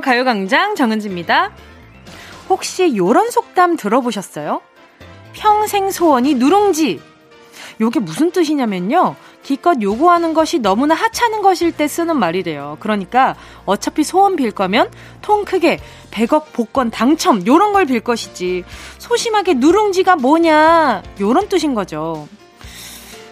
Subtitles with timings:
[0.00, 1.52] 가요광장 정은지입니다.
[2.48, 4.60] 혹시 요런 속담 들어보셨어요?
[5.32, 7.00] 평생 소원이 누룽지.
[7.80, 9.16] 요게 무슨 뜻이냐면요.
[9.42, 12.78] 기껏 요구하는 것이 너무나 하찮은 것일 때 쓰는 말이래요.
[12.80, 14.90] 그러니까 어차피 소원 빌 거면
[15.22, 15.78] 통 크게
[16.10, 18.64] 100억 복권 당첨 요런 걸 빌 것이지.
[18.98, 22.26] 소심하게 누룽지가 뭐냐 요런 뜻인 거죠.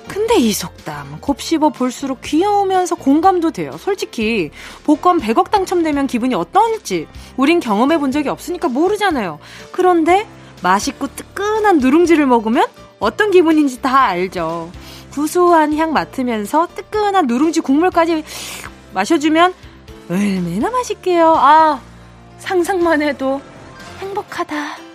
[0.08, 3.72] 근데 이 속담 곱씹어 볼수록 귀여우면서 공감도 돼요.
[3.78, 4.50] 솔직히
[4.84, 9.38] 복권 100억 당첨되면 기분이 어떨지 우린 경험해 본 적이 없으니까 모르잖아요.
[9.72, 10.26] 그런데
[10.62, 12.66] 맛있고 뜨끈한 누룽지를 먹으면
[12.98, 14.70] 어떤 기분인지 다 알죠.
[15.12, 18.24] 구수한 향 맡으면서 뜨끈한 누룽지 국물까지
[18.92, 19.54] 마셔주면
[20.10, 21.34] 얼마나 맛있게요.
[21.36, 21.80] 아,
[22.38, 23.40] 상상만 해도
[24.00, 24.93] 행복하다.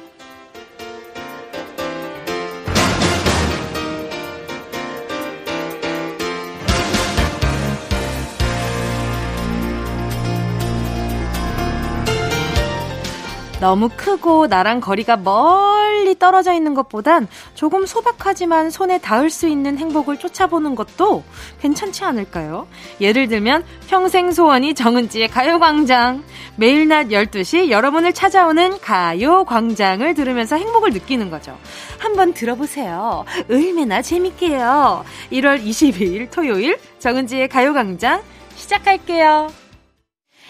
[13.60, 20.18] 너무 크고 나랑 거리가 멀리 떨어져 있는 것보단 조금 소박하지만 손에 닿을 수 있는 행복을
[20.18, 21.24] 쫓아보는 것도
[21.62, 22.68] 괜찮지 않을까요?
[23.02, 26.24] 예를 들면 평생 소원이 정은지의 가요광장.
[26.56, 31.58] 매일 낮 12시 여러분을 찾아오는 가요광장을 들으면서 행복을 느끼는 거죠.
[31.98, 33.26] 한번 들어보세요.
[33.50, 35.04] 얼마나 재밌게요.
[35.34, 38.22] 1월 22일 토요일 정은지의 가요광장
[38.56, 39.50] 시작할게요.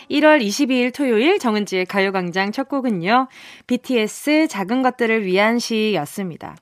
[0.10, 3.28] 1월 22일 토요일 정은지의 가요광장 첫 곡은요.
[3.68, 6.56] BTS 작은 것들을 위한 시였습니다.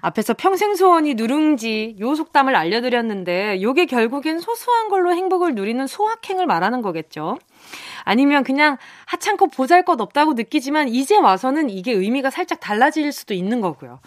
[0.00, 6.82] 앞에서 평생 소원이 누룽지 요 속담을 알려드렸는데 요게 결국엔 소소한 걸로 행복을 누리는 소확행을 말하는
[6.82, 7.38] 거겠죠.
[8.04, 13.60] 아니면 그냥 하찮고 보잘 것 없다고 느끼지만 이제 와서는 이게 의미가 살짝 달라질 수도 있는
[13.60, 14.00] 거고요.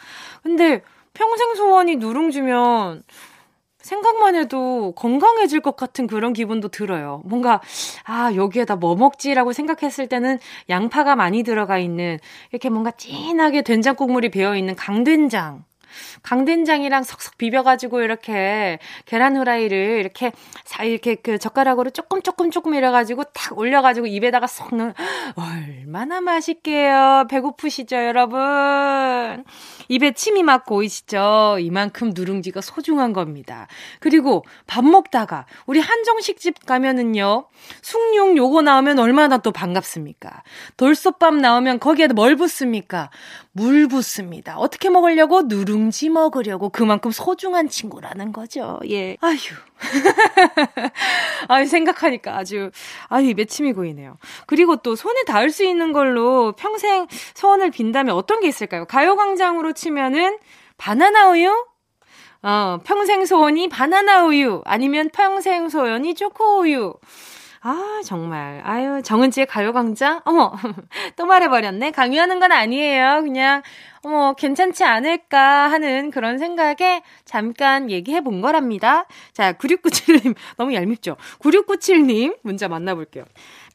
[0.43, 0.81] 근데
[1.13, 3.03] 평생 소원이 누룽지면
[3.81, 7.21] 생각만 해도 건강해질 것 같은 그런 기분도 들어요.
[7.25, 7.61] 뭔가,
[8.03, 12.19] 아, 여기에다 뭐 먹지라고 생각했을 때는 양파가 많이 들어가 있는,
[12.51, 15.63] 이렇게 뭔가 진하게 된장 국물이 배어 있는 강된장.
[16.23, 20.31] 강된장이랑 석석 비벼가지고 이렇게 계란 후라이를 이렇게
[20.63, 24.93] 사 이렇게 그 젓가락으로 조금 조금 조금 이래가지고 탁 올려가지고 입에다가 쏙 넣은
[25.35, 27.25] 얼마나 맛있게요.
[27.29, 29.43] 배고프시죠, 여러분?
[29.91, 31.57] 입에 침이 막 고이시죠?
[31.59, 33.67] 이만큼 누룽지가 소중한 겁니다.
[33.99, 37.47] 그리고 밥 먹다가 우리 한정식집 가면은요,
[37.81, 40.43] 숭늉 요거 나오면 얼마나 또 반갑습니까?
[40.77, 43.09] 돌솥밥 나오면 거기에 뭘 붓습니까?
[43.51, 44.57] 물 붓습니다.
[44.57, 45.41] 어떻게 먹으려고?
[45.41, 48.79] 누룽지 먹으려고 그만큼 소중한 친구라는 거죠.
[48.89, 49.17] 예.
[49.19, 49.35] 아휴.
[51.47, 52.71] 아유, 생각하니까 아주,
[53.07, 54.17] 아유, 매침이 고이네요.
[54.45, 58.85] 그리고 또 손에 닿을 수 있는 걸로 평생 소원을 빈다면 어떤 게 있을까요?
[58.85, 60.37] 가요광장으로 치면은
[60.77, 61.65] 바나나 우유?
[62.43, 64.61] 어, 평생 소원이 바나나 우유.
[64.65, 66.95] 아니면 평생 소원이 초코 우유.
[67.63, 68.59] 아, 정말.
[68.65, 70.21] 아유, 정은지의 가요광장?
[70.25, 70.51] 어머,
[71.15, 71.91] 또 말해버렸네.
[71.91, 73.21] 강요하는 건 아니에요.
[73.21, 73.61] 그냥,
[74.01, 79.05] 어머, 괜찮지 않을까 하는 그런 생각에 잠깐 얘기해 본 거랍니다.
[79.33, 81.17] 자, 9697님, 너무 얄밉죠?
[81.39, 83.25] 9697님, 문자 만나볼게요.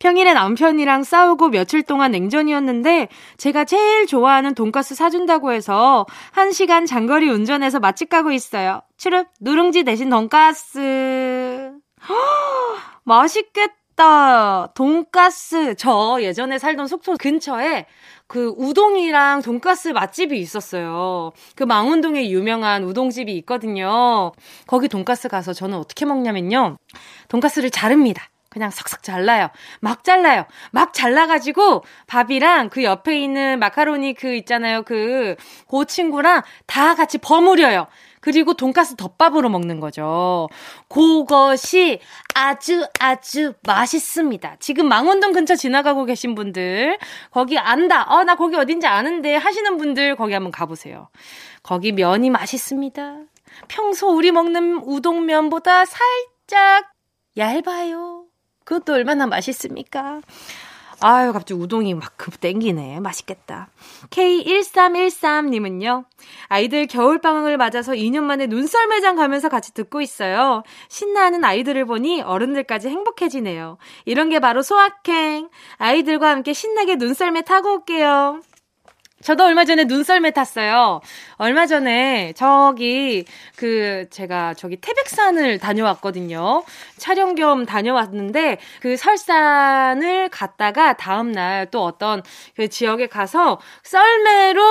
[0.01, 7.79] 평일에 남편이랑 싸우고 며칠 동안 냉전이었는데 제가 제일 좋아하는 돈가스 사준다고 해서 1시간 장거리 운전해서
[7.79, 8.83] 맛집 가고 있어요.
[8.97, 11.71] 추릅 누룽지 대신 돈가스.
[13.07, 14.73] 맛있겠다.
[14.75, 15.77] 돈가스.
[15.77, 17.87] 저 예전에 살던 속초 근처에
[18.27, 21.33] 그 우동이랑 돈가스 맛집이 있었어요.
[21.55, 24.33] 그 망원동에 유명한 우동집이 있거든요.
[24.67, 26.77] 거기 돈가스 가서 저는 어떻게 먹냐면요.
[27.29, 28.29] 돈가스를 자릅니다.
[28.49, 29.51] 그냥 삭삭 잘라요.
[29.81, 30.47] 막 잘라요.
[30.73, 34.83] 막 잘라가지고 밥이랑 그 옆에 있는 마카로니 그 있잖아요.
[34.83, 35.37] 그,
[35.69, 37.87] 그 친구랑 다 같이 버무려요.
[38.27, 40.49] 그리고 돈가스 덮밥으로 먹는 거죠.
[40.89, 42.01] 그것이
[42.35, 44.57] 아주 아주 맛있습니다.
[44.59, 46.99] 지금 망원동 근처 지나가고 계신 분들,
[47.31, 48.03] 거기 안다.
[48.13, 51.09] 어, 나 거기 어딘지 아는데 하시는 분들 거기 한번 가보세요.
[51.63, 53.19] 거기 면이 맛있습니다.
[53.69, 56.91] 평소 우리 먹는 우동면보다 살짝
[57.37, 58.25] 얇아요.
[58.65, 60.21] 그것도 얼마나 맛있습니까?
[61.01, 63.01] 아유, 갑자기 우동이 막급 땡기네.
[63.01, 63.69] 맛있겠다.
[64.11, 66.05] K1313님은요,
[66.49, 70.63] 아이들 겨울방학을 맞아서 2년 만에 눈썰 매장 가면서 같이 듣고 있어요.
[70.89, 73.79] 신나는 아이들을 보니 어른들까지 행복해지네요.
[74.05, 75.51] 이런 게 바로 소확행.
[75.77, 78.41] 아이들과 함께 신나게 눈썰매 타고 올게요.
[79.27, 81.01] 저도 얼마 전에 눈썰매 탔어요.
[81.37, 83.25] 얼마 전에 저기
[83.57, 86.63] 그 제가 저기 태백산을 다녀왔거든요.
[86.97, 92.23] 촬영 겸 다녀왔는데 그 설산을 갔다가 다음 날 또 어떤
[92.55, 94.63] 그 지역에 가서 썰매로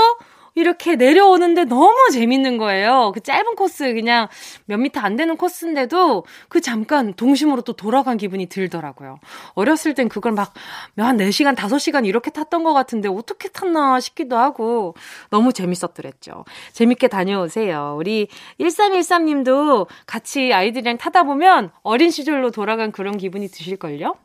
[0.56, 3.12] 이렇게 내려오는데 너무 재밌는 거예요.
[3.14, 4.28] 그 짧은 코스 그냥
[4.66, 9.20] 몇 미터 안 되는 코스인데도 그 잠깐 동심으로 또 돌아간 기분이 들더라고요.
[9.54, 10.54] 어렸을 땐 그걸 막
[10.98, 14.96] 한 4시간, 5시간 이렇게 탔던 것 같은데 어떻게 탔나 싶기도 하고
[15.30, 16.46] 너무 재밌었더랬죠.
[16.74, 17.96] 재밌게 다녀오세요.
[17.98, 18.28] 우리
[18.60, 24.16] 1313 님도 같이 아이들이랑 타다 보면 어린 시절로 돌아간 그런 기분이 드실걸요?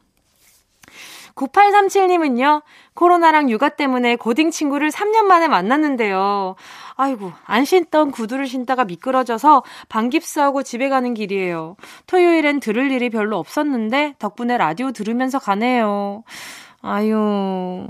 [1.35, 2.62] 9837님은요,
[2.94, 6.56] 코로나랑 육아 때문에 고딩 친구를 3년 만에 만났는데요.
[6.96, 11.76] 아이고, 안 신던 구두를 신다가 미끄러져서 반깁스하고 집에 가는 길이에요.
[12.06, 16.25] 토요일엔 들을 일이 별로 없었는데, 덕분에 라디오 들으면서 가네요.
[16.82, 17.87] 아유,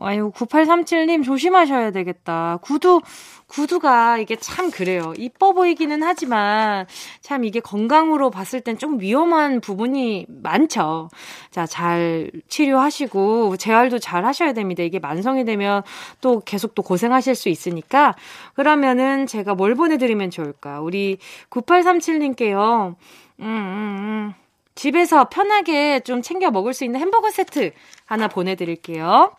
[0.00, 2.58] 아유, 9837님 조심하셔야 되겠다.
[2.62, 3.00] 구두,
[3.48, 5.14] 구두가 이게 참 그래요.
[5.16, 6.86] 이뻐 보이기는 하지만
[7.20, 11.08] 참 이게 건강으로 봤을 땐 좀 위험한 부분이 많죠.
[11.50, 14.82] 자, 잘 치료하시고 재활도 잘 하셔야 됩니다.
[14.82, 15.82] 이게 만성이 되면
[16.20, 18.14] 또 계속 또 고생하실 수 있으니까
[18.54, 20.80] 그러면은 제가 뭘 보내드리면 좋을까?
[20.80, 21.18] 우리
[21.50, 22.94] 9837님께요.
[23.40, 24.34] 음, 음, 음.
[24.74, 27.72] 집에서 편하게 좀 챙겨 먹을 수 있는 햄버거 세트
[28.04, 29.32] 하나 보내드릴게요.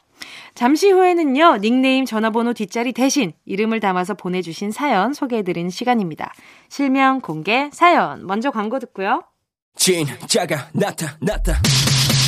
[0.56, 6.34] 잠시 후에는요, 닉네임 전화번호 뒷자리 대신 이름을 담아서 보내주신 사연 소개해드리는 시간입니다.
[6.70, 8.26] 실명 공개 사연.
[8.28, 9.24] 먼저 광고 듣고요.
[9.76, 11.62] 진짜가 나타났다.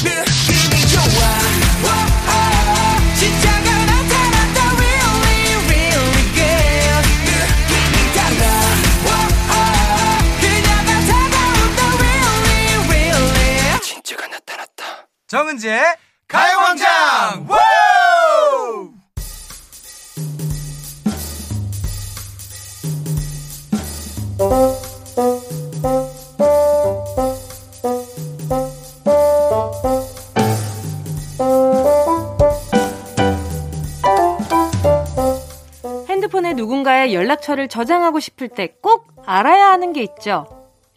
[0.04, 1.04] 느낌이 좋아.
[1.84, 1.90] 오,
[3.20, 4.58] 진짜가 나타났다.
[4.78, 7.04] Really, really good.
[7.28, 8.44] 느낌이 달라.
[9.06, 9.10] 오,
[10.40, 11.80] 그녀가 다가온다.
[12.00, 13.80] Really, really.
[13.82, 14.82] 진짜가 나타났다.
[15.28, 15.82] 정은지의
[16.28, 17.48] 가요광장!
[36.10, 40.46] 핸드폰에 누군가의 연락처를 저장하고 싶을 때 꼭 알아야 하는 게 있죠.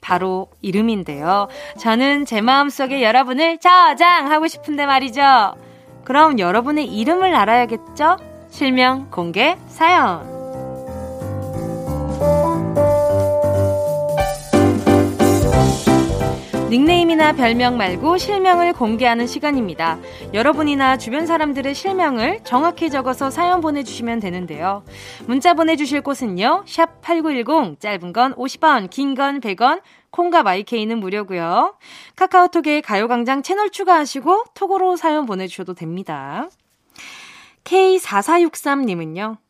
[0.01, 1.49] 바로 이름인데요.
[1.79, 5.55] 저는 제 마음속에 여러분을 저장하고 싶은데 말이죠.
[6.05, 8.17] 그럼 여러분의 이름을 알아야겠죠?
[8.51, 10.34] 실명 공개 사연.
[16.75, 19.97] 닉네임이나 별명 말고 실명을 공개하는 시간입니다.
[20.33, 24.83] 여러분이나 주변 사람들의 실명을 정확히 적어서 사연 보내주시면 되는데요.
[25.29, 26.65] 문자 보내주실 곳은요.
[26.67, 31.77] 샵 8910, 짧은 건 50원, 긴 건 100원, 콩과 마이케이는 무료고요.
[32.17, 36.49] 카카오톡에 가요광장 채널 추가하시고 톡으로 사연 보내주셔도 됩니다.
[37.63, 39.44] K4463님은요.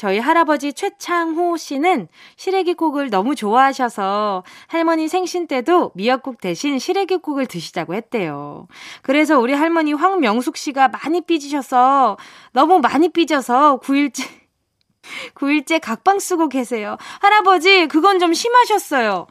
[0.00, 8.66] 저희 할아버지 최창호 씨는 시래기국을 너무 좋아하셔서 할머니 생신 때도 미역국 대신 시래기국을 드시자고 했대요.
[9.02, 12.16] 그래서 우리 할머니 황명숙 씨가 많이 삐지셔서
[12.52, 14.26] 너무 많이 삐져서 9일째
[15.34, 16.96] 9일째 각방 쓰고 계세요.
[17.20, 19.26] 할아버지, 그건 좀 심하셨어요.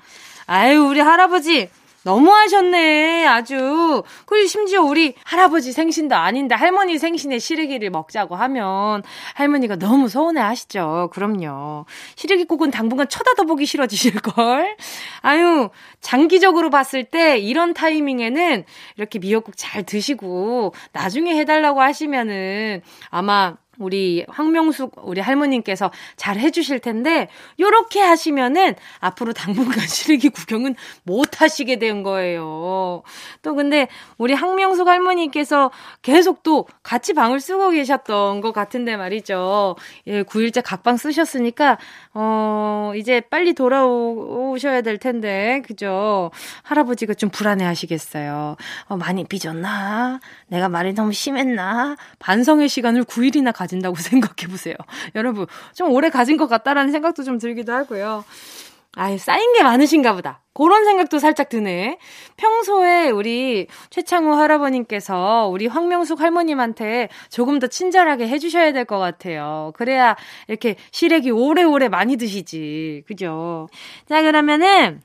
[0.45, 1.68] 아유, 우리 할아버지,
[2.04, 4.04] 너무하셨네, 아주.
[4.25, 9.04] 그리고 심지어 우리 할아버지 생신도 아닌데 할머니 생신에 시래기를 먹자고 하면
[9.36, 11.10] 할머니가 너무 서운해 하시죠.
[11.13, 11.86] 그럼요.
[12.16, 14.78] 시래기국은 당분간 쳐다도 보기 싫어지실걸?
[15.22, 15.69] 아유,
[16.01, 18.66] 장기적으로 봤을 때 이런 타이밍에는
[18.98, 27.30] 이렇게 미역국 잘 드시고 나중에 해달라고 하시면은 아마 우리 황명숙 우리 할머님께서 잘 해주실 텐데
[27.59, 33.02] 요렇게 하시면은 앞으로 당분간 시래기 구경은 못 하시게 된 거예요.
[33.42, 35.71] 또 근데 우리 황명숙 할머니께서
[36.02, 39.78] 계속 또 같이 방을 쓰고 계셨던 것 같은데 말이죠.
[40.07, 41.78] 예, 9일째 각방 쓰셨으니까
[42.14, 46.31] 어 이제 빨리 돌아오셔야 될 텐데 그죠?
[46.64, 48.57] 할아버지가 좀 불안해 하시겠어요.
[48.88, 50.19] 어, 많이 삐졌나?
[50.48, 51.95] 내가 말이 너무 심했나?
[52.19, 54.76] 반성의 시간을 9일이나 가 가진다고 생각해 보세요.
[55.16, 58.26] 여러분, 좀 오래 가진 것 같다라는 생각도 좀 들기도 하고요.
[58.95, 60.42] 아유, 쌓인 게 많으신가 보다.
[60.54, 61.99] 그런 생각도 살짝 드네.
[62.38, 69.71] 평소에 우리 최창호 할아버님께서 우리 황명숙 할머님한테 조금 더 친절하게 해주셔야 될 것 같아요.
[69.76, 70.16] 그래야
[70.47, 73.04] 이렇게 시래기 오래오래 많이 드시지.
[73.07, 73.68] 그죠?
[74.07, 75.02] 자, 그러면은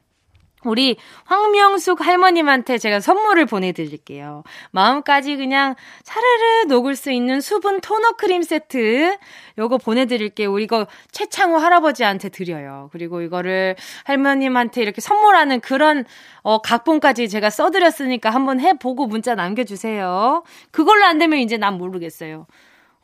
[0.64, 4.42] 우리 황명숙 할머님한테 제가 선물을 보내드릴게요.
[4.71, 9.16] 마음까지 그냥 사르르 녹을 수 있는 수분 토너 크림 세트.
[9.59, 10.52] 요거 보내드릴게요.
[10.52, 12.88] 우리 이거 최창호 할아버지한테 드려요.
[12.92, 16.04] 그리고 이거를 할머님한테 이렇게 선물하는 그런,
[16.42, 20.42] 어, 각본까지 제가 써드렸으니까 한번 해보고 문자 남겨주세요.
[20.71, 22.47] 그걸로 안 되면 이제 난 모르겠어요.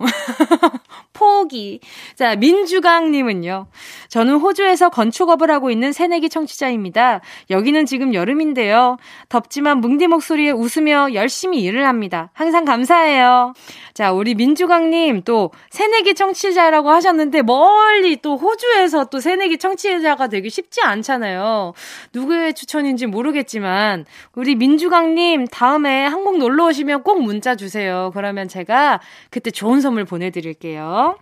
[1.12, 1.80] 포기.
[2.16, 3.66] 자, 민주강님은요.
[4.08, 7.20] 저는 호주에서 건축업을 하고 있는 새내기 청취자입니다.
[7.50, 8.96] 여기는 지금 여름인데요.
[9.28, 12.30] 덥지만 뭉디 목소리에 웃으며 열심히 일을 합니다.
[12.32, 13.52] 항상 감사해요.
[13.92, 20.80] 자, 우리 민주강님 또 새내기 청취자라고 하셨는데 멀리 또 호주에서 또 새내기 청취자가 되기 쉽지
[20.80, 21.74] 않잖아요.
[22.14, 28.10] 누구의 추천인지 모르겠지만 우리 민주강님 다음에 한국 놀러 오시면 꼭 문자 주세요.
[28.14, 31.18] 그러면 제가 그때 좋은 선물 보내드릴게요.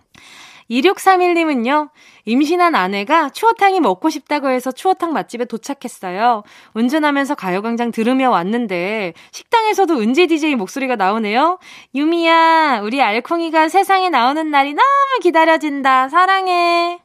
[0.69, 1.89] 2631님은요,
[2.25, 6.43] 임신한 아내가 추어탕이 먹고 싶다고 해서 추어탕 맛집에 도착했어요.
[6.73, 11.57] 운전하면서 가요광장 들으며 왔는데, 식당에서도 은지 DJ 목소리가 나오네요.
[11.95, 16.09] 유미야, 우리 알콩이가 세상에 나오는 날이 너무 기다려진다.
[16.09, 16.99] 사랑해.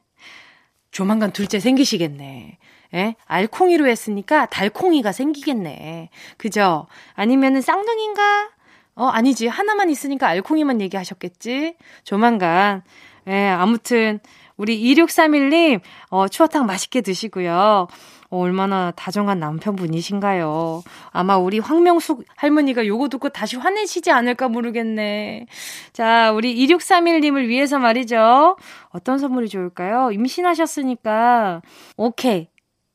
[0.91, 2.59] 조만간 둘째 생기시겠네.
[2.93, 3.15] 예?
[3.25, 6.09] 알콩이로 했으니까 달콩이가 생기겠네.
[6.37, 6.87] 그죠?
[7.15, 8.54] 아니면은 쌍둥이인가?
[8.95, 9.47] 어, 아니지.
[9.47, 11.75] 하나만 있으니까 알콩이만 얘기하셨겠지?
[12.03, 12.81] 조만간.
[13.27, 14.19] 예, 아무튼,
[14.57, 17.87] 우리 2631님, 어, 추어탕 맛있게 드시고요.
[18.29, 20.83] 어, 얼마나 다정한 남편분이신가요?
[21.11, 25.47] 아마 우리 황명숙 할머니가 요거 듣고 다시 화내시지 않을까 모르겠네.
[25.91, 28.55] 자, 우리 2631님을 위해서 말이죠.
[28.89, 30.11] 어떤 선물이 좋을까요?
[30.11, 31.61] 임신하셨으니까,
[31.97, 32.47] 오케이.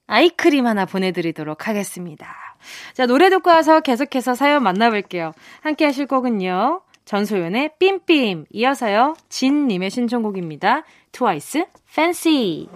[0.06, 2.49] 아이크림 하나 보내드리도록 하겠습니다.
[2.94, 5.32] 자, 노래 듣고 와서 계속해서 사연 만나볼게요.
[5.62, 6.82] 함께 하실 곡은요.
[7.04, 9.16] 전소연의 삠삠 이어서요.
[9.28, 10.84] 진님의 신청곡입니다.
[11.12, 11.64] 트와이스
[11.94, 12.68] 팬시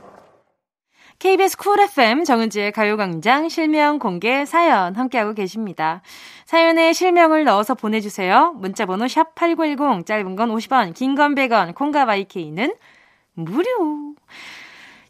[1.21, 6.03] KBS 쿨 FM 정은지의 가요광장 실명 공개 사연 함께하고 계십니다.
[6.45, 8.53] 사연에 실명을 넣어서 보내주세요.
[8.57, 12.75] 문자번호 샵8910 짧은 건 50원 긴 건 100원 콩과 마이케이는
[13.35, 14.15] 무료.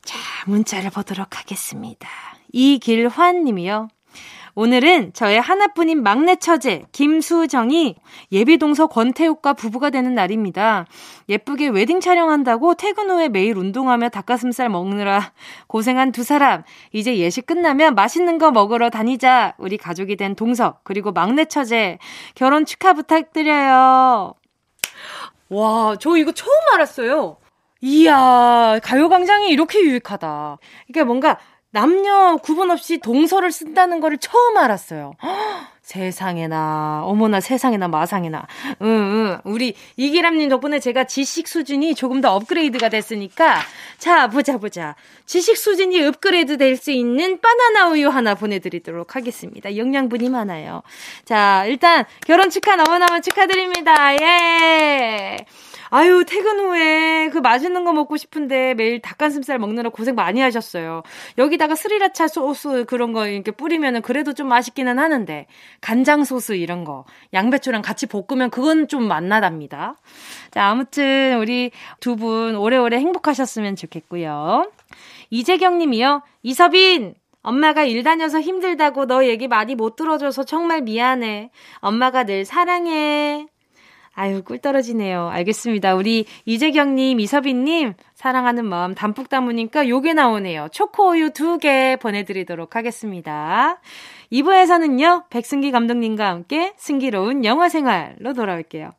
[0.02, 2.08] 자 문자를 보도록 하겠습니다.
[2.52, 3.88] 이길환 님이요.
[4.56, 7.96] 오늘은 저의 하나뿐인 막내 처제 김수정이
[8.30, 10.86] 예비동서 권태욱과 부부가 되는 날입니다.
[11.28, 15.32] 예쁘게 웨딩 촬영한다고 퇴근 후에 매일 운동하며 닭가슴살 먹느라
[15.66, 16.62] 고생한 두 사람.
[16.92, 19.54] 이제 예식 끝나면 맛있는 거 먹으러 다니자.
[19.58, 21.98] 우리 가족이 된 동서 그리고 막내 처제
[22.36, 24.34] 결혼 축하 부탁드려요.
[25.48, 27.38] 와, 저 이거 처음 알았어요.
[27.80, 30.56] 이야, 가요광장이 이렇게 유익하다.
[30.88, 31.38] 이게 뭔가
[31.74, 35.14] 남녀 구분 없이 동서를 쓴다는 거를 처음 알았어요.
[35.20, 35.28] 허,
[35.82, 38.46] 세상에나, 어머나 세상에나 마상에나.
[38.82, 39.38] 응, 응.
[39.42, 43.58] 우리 이기람님 덕분에 제가 지식 수준이 조금 더 업그레이드가 됐으니까.
[43.98, 44.94] 자, 보자, 보자.
[45.26, 49.76] 지식 수준이 업그레이드 될 수 있는 바나나 우유 하나 보내드리도록 하겠습니다.
[49.76, 50.82] 영양분이 많아요.
[51.24, 54.14] 자, 일단 결혼 축하 너무너무 축하드립니다.
[54.22, 55.36] 예!
[55.96, 61.04] 아유, 퇴근 후에 그 맛있는 거 먹고 싶은데 매일 닭가슴살 먹느라 고생 많이 하셨어요.
[61.38, 65.46] 여기다가 스리라차 소스 그런 거 이렇게 뿌리면은 그래도 좀 맛있기는 하는데,
[65.80, 69.94] 간장 소스 이런 거, 양배추랑 같이 볶으면 그건 좀 맛나답니다.
[70.50, 71.70] 자, 아무튼 우리
[72.00, 74.70] 두 분 오래오래 행복하셨으면 좋겠고요.
[75.30, 76.22] 이재경 님이요.
[76.42, 77.14] 이서빈!
[77.42, 81.50] 엄마가 일 다녀서 힘들다고 너 얘기 많이 못 들어줘서 정말 미안해.
[81.80, 83.46] 엄마가 늘 사랑해.
[84.14, 85.28] 아유, 꿀 떨어지네요.
[85.28, 85.94] 알겠습니다.
[85.96, 90.68] 우리 이재경님, 이서빈님, 사랑하는 마음 담뿍 담으니까 요게 나오네요.
[90.70, 93.80] 초코우유 두 개 보내드리도록 하겠습니다.
[94.32, 98.92] 2부에서는요, 백승기 감독님과 함께 승기로운 영화 생활로 돌아올게요.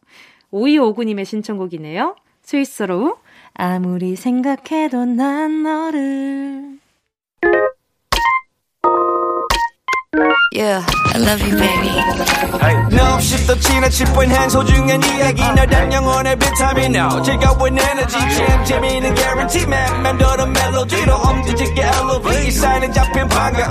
[0.51, 2.15] 5259님의 신청곡이네요.
[2.41, 3.17] 스위스로우,
[3.53, 6.84] 아무리 생각해도 난 너를.
[10.55, 11.89] Yeah, I love you, baby.
[12.63, 12.75] Hey.
[12.95, 15.41] No, 없이 또 지나칠 뻔한 소중한 이야기.
[15.41, 20.01] 너란 영혼의 비타민 O 즐거운 에너지 참 재미있는 guarantee man.
[20.01, 23.69] 맘대로 멜로디로 엄지짓게 elevate 이 사인은 잡힌 반가움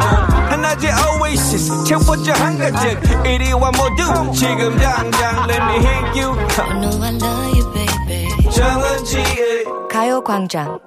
[0.51, 6.37] 하나의 oasis 채워져 한가득 이리와 모두 지금 당장 let me hit you.
[6.37, 8.51] I know I love you, baby.
[8.51, 10.79] 정은지의 가요광장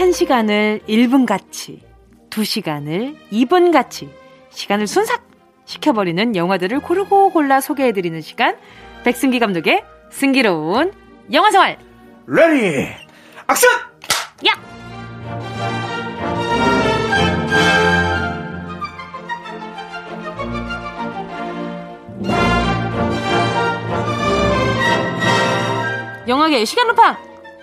[0.00, 1.82] 시간을 1분 같이,
[2.30, 4.08] 2시간을 2분 같이,
[4.50, 5.28] 시간을 순삭
[5.66, 8.56] 시켜버리는 영화들을 고르고 골라 소개해드리는 시간,
[9.04, 10.92] 백승기 감독의 승기로운
[11.32, 11.78] 영화생활!
[12.26, 12.88] Ready!
[13.48, 13.70] Action!
[14.48, 14.70] 야!
[26.26, 27.16] 영화계 시간 루팡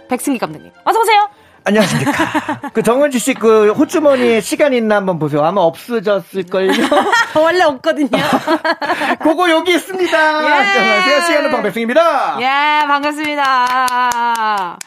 [0.09, 1.29] 백승기 감독님 어서 오세요.
[1.67, 2.61] 안녕하십니까.
[2.73, 5.43] 그 정은지 씨 그 호주머니에 시간 있나 한번 보세요.
[5.43, 6.71] 아마 없어졌을걸요.
[7.39, 8.09] 원래 없거든요.
[9.21, 10.17] 그거 여기 있습니다.
[10.43, 10.47] 예.
[10.47, 11.21] 안녕하세요.
[11.21, 12.37] 시간은 방백승입니다.
[12.41, 14.77] 예, 반갑습니다.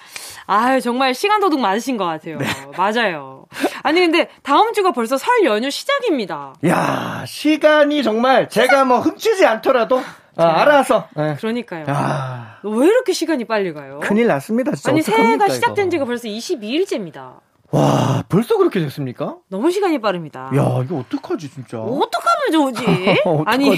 [0.46, 2.38] 아유, 정말 시간 도둑 맞으신 것 같아요.
[2.38, 2.46] 네.
[2.76, 3.44] 맞아요.
[3.84, 6.54] 아니, 근데 다음 주가 벌써 설 연휴 시작입니다.
[6.66, 10.02] 야 시간이 정말 제가 뭐 훔치지 않더라도
[10.36, 11.08] 아, 알아서.
[11.16, 11.34] 네.
[11.36, 11.84] 그러니까요.
[11.88, 12.58] 아.
[12.62, 14.00] 왜 이렇게 시간이 빨리 가요?
[14.02, 14.72] 큰일 났습니다.
[14.72, 17.40] 진짜 아니, 새해가 시작된 지가 벌써 22일째입니다.
[17.72, 19.36] 와, 벌써 그렇게 됐습니까?
[19.48, 20.50] 너무 시간이 빠릅니다.
[20.56, 21.78] 야, 이거 어떡하지, 진짜.
[21.80, 22.84] 어떡하 면 좋지?
[23.46, 23.70] 아니,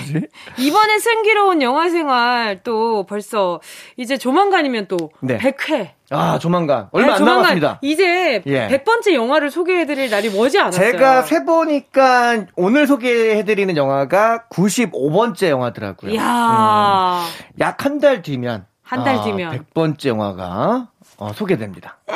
[0.59, 3.61] 이번에 승기로운 영화 생활 또 벌써
[3.97, 5.38] 이제 조만간이면 또 네.
[5.38, 5.90] 100회.
[6.11, 6.88] 아, 조만간.
[6.92, 7.78] 얼마 네, 안 조만간 남았습니다.
[7.83, 8.69] 이제 예.
[8.69, 10.92] 100번째 영화를 소개해드릴 날이 머지 않았어요.
[10.92, 16.12] 제가 세보니까 오늘 소개해드리는 영화가 95번째 영화더라고요.
[16.12, 17.23] 이야.
[17.25, 18.66] 음, 약한 달 뒤면.
[18.83, 19.54] 한 달 뒤면.
[19.54, 21.99] 아, 100번째 영화가 어, 소개됩니다.
[22.09, 22.14] 아~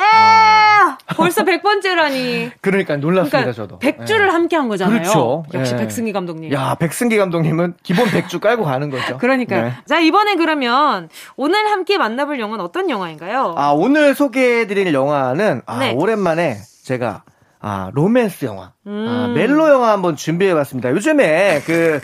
[1.15, 2.51] 벌써 100번째라니.
[2.61, 3.79] 그러니까 놀랐습니다, 그러니까 저도.
[3.79, 4.29] 100주를 예.
[4.29, 4.99] 함께 한 거잖아요.
[4.99, 5.45] 그렇죠.
[5.53, 5.77] 역시 예.
[5.77, 6.51] 백승기 감독님.
[6.53, 9.17] 야, 백승기 감독님은 기본 100주 깔고 가는 거죠.
[9.19, 9.63] 그러니까요.
[9.63, 9.73] 네.
[9.85, 13.55] 자, 이번에 그러면 오늘 함께 만나볼 영화는 어떤 영화인가요?
[13.57, 15.93] 아, 오늘 소개해드릴 영화는 아, 네.
[15.93, 17.23] 오랜만에 제가
[17.59, 18.65] 아, 로맨스 영화.
[18.65, 19.05] 아, 음.
[19.07, 20.91] 아, 멜로 영화 한번 준비해 봤습니다.
[20.91, 21.99] 요즘에 그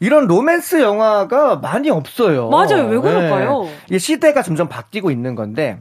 [0.00, 2.48] 이런 로맨스 영화가 많이 없어요.
[2.48, 2.86] 맞아요.
[2.86, 3.68] 왜 그럴까요?
[3.88, 3.98] 네.
[3.98, 5.80] 시대가 점점 바뀌고 있는 건데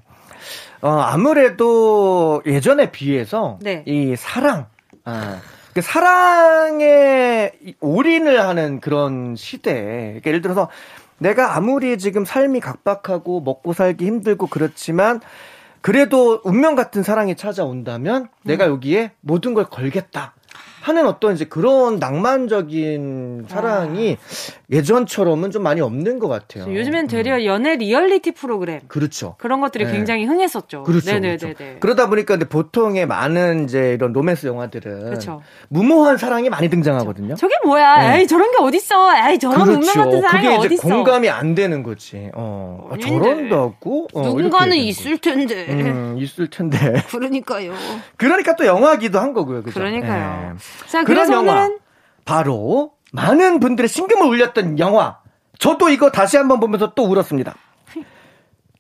[0.84, 3.84] 어, 아무래도 예전에 비해서 네.
[3.88, 4.66] 이 사랑,
[5.06, 5.40] 아,
[5.74, 9.74] 그 사랑에 올인을 하는 그런 시대.
[9.74, 10.70] 그러니까 예를 들어서
[11.20, 15.22] 내가 아무리 지금 삶이 각박하고 먹고 살기 힘들고 그렇지만
[15.80, 18.28] 그래도 운명 같은 사랑이 찾아온다면 음.
[18.44, 20.34] 내가 여기에 모든 걸 걸겠다.
[20.84, 24.54] 하는 어떤 이제 그런 낭만적인 사랑이 아.
[24.70, 26.76] 예전처럼은 좀 많이 없는 것 같아요.
[26.76, 27.46] 요즘엔 되려 음.
[27.46, 28.82] 연애 리얼리티 프로그램.
[28.90, 29.36] 그렇죠.
[29.38, 29.94] 그런 것들이 네.
[29.94, 30.84] 굉장히 흥했었죠.
[30.84, 31.10] 그렇죠.
[31.10, 31.38] 네네네.
[31.38, 31.80] 그렇죠.
[31.80, 35.42] 그러다 보니까 근데 보통의 많은 이제 이런 로맨스 영화들은 그렇죠.
[35.70, 37.36] 무모한 사랑이 많이 등장하거든요.
[37.36, 38.00] 저게 뭐야?
[38.00, 38.20] 네.
[38.20, 39.30] 에이 저런 게 어딨어?
[39.30, 39.80] 에이 저런 그렇죠.
[39.80, 40.96] 운명 같은 사랑이 그게 이제 어딨어?
[40.96, 42.30] 공감이 안 되는 거지.
[42.34, 44.10] 어, 아, 저런다고?
[44.14, 45.66] 어, 누군가는 있을 텐데.
[45.70, 47.02] 음, 있을 텐데.
[47.10, 47.72] 그러니까요.
[48.18, 49.64] 그러니까 또 영화기도 한 거고요.
[49.64, 49.80] 그죠?
[49.80, 50.52] 그러니까요.
[50.56, 50.58] 네.
[50.88, 51.70] 자, 그런 영화.
[52.26, 55.20] 바로 많은 분들의 심금을 울렸던 영화.
[55.60, 57.54] 저도 이거 다시 한번 보면서 또 울었습니다.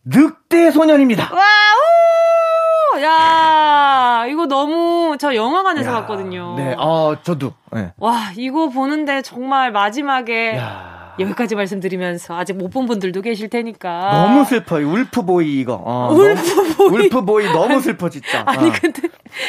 [0.05, 1.29] 늑대 소년입니다.
[1.33, 3.01] 와우!
[3.01, 6.55] 야, 이거 너무 저 영화관에서 야, 봤거든요.
[6.57, 7.53] 네, 어, 저도.
[7.71, 7.93] 네.
[7.97, 11.02] 와, 이거 보는데 정말 마지막에 야.
[11.19, 14.11] 여기까지 말씀드리면서 아직 못 본 분들도 계실 테니까.
[14.11, 14.89] 너무 슬퍼요.
[14.89, 15.79] Wolf Boy 이거.
[15.85, 17.05] 어, Wolf Boy.
[17.05, 18.43] Wolf Boy 너무 슬퍼 진짜.
[18.47, 18.73] 아니 어.
[18.81, 19.01] 근데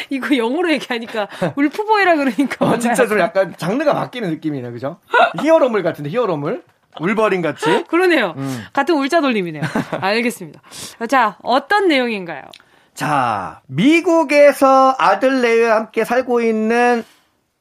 [0.09, 2.65] 이거 영어로 얘기하니까 울프보이라 그러니까.
[2.65, 4.97] 어, 진짜 좀 약간 장르가 바뀌는 느낌이네, 그죠?
[5.41, 6.63] 히어로물 같은데 히어로물.
[6.99, 7.83] 울버린 같이.
[7.89, 8.35] 그러네요.
[8.37, 8.63] 음.
[8.71, 9.63] 같은 울자 돌림이네요.
[9.99, 10.61] 알겠습니다.
[11.09, 12.43] 자, 어떤 내용인가요?
[12.93, 17.03] 자, 미국에서 아들내와 함께 살고 있는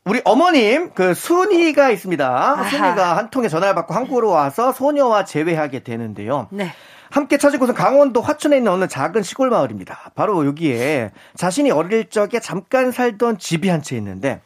[0.04, 2.28] 우리 어머님 그 순이가 있습니다.
[2.28, 2.68] 아하.
[2.68, 6.48] 순이가 한 통의 전화를 받고 한국으로 와서 소녀와 재회하게 되는데요.
[6.50, 6.70] 네.
[7.10, 10.10] 함께 찾은 곳은 강원도 화천에 있는 어느 작은 시골 마을입니다.
[10.14, 14.40] 바로 여기에 자신이 어릴 적에 잠깐 살던 집이 한 채 있는데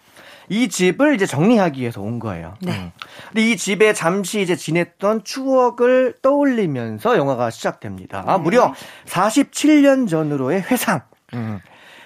[0.51, 2.55] 이 집을 이제 정리하기 위해서 온 거예요.
[2.63, 2.73] 네.
[2.73, 2.93] 음.
[3.29, 8.23] 근데 이 집에 잠시 이제 지냈던 추억을 떠올리면서 영화가 시작됩니다.
[8.27, 8.39] 네.
[8.39, 8.73] 무려
[9.07, 11.01] 47년 전으로의 회상.
[11.35, 11.61] 음.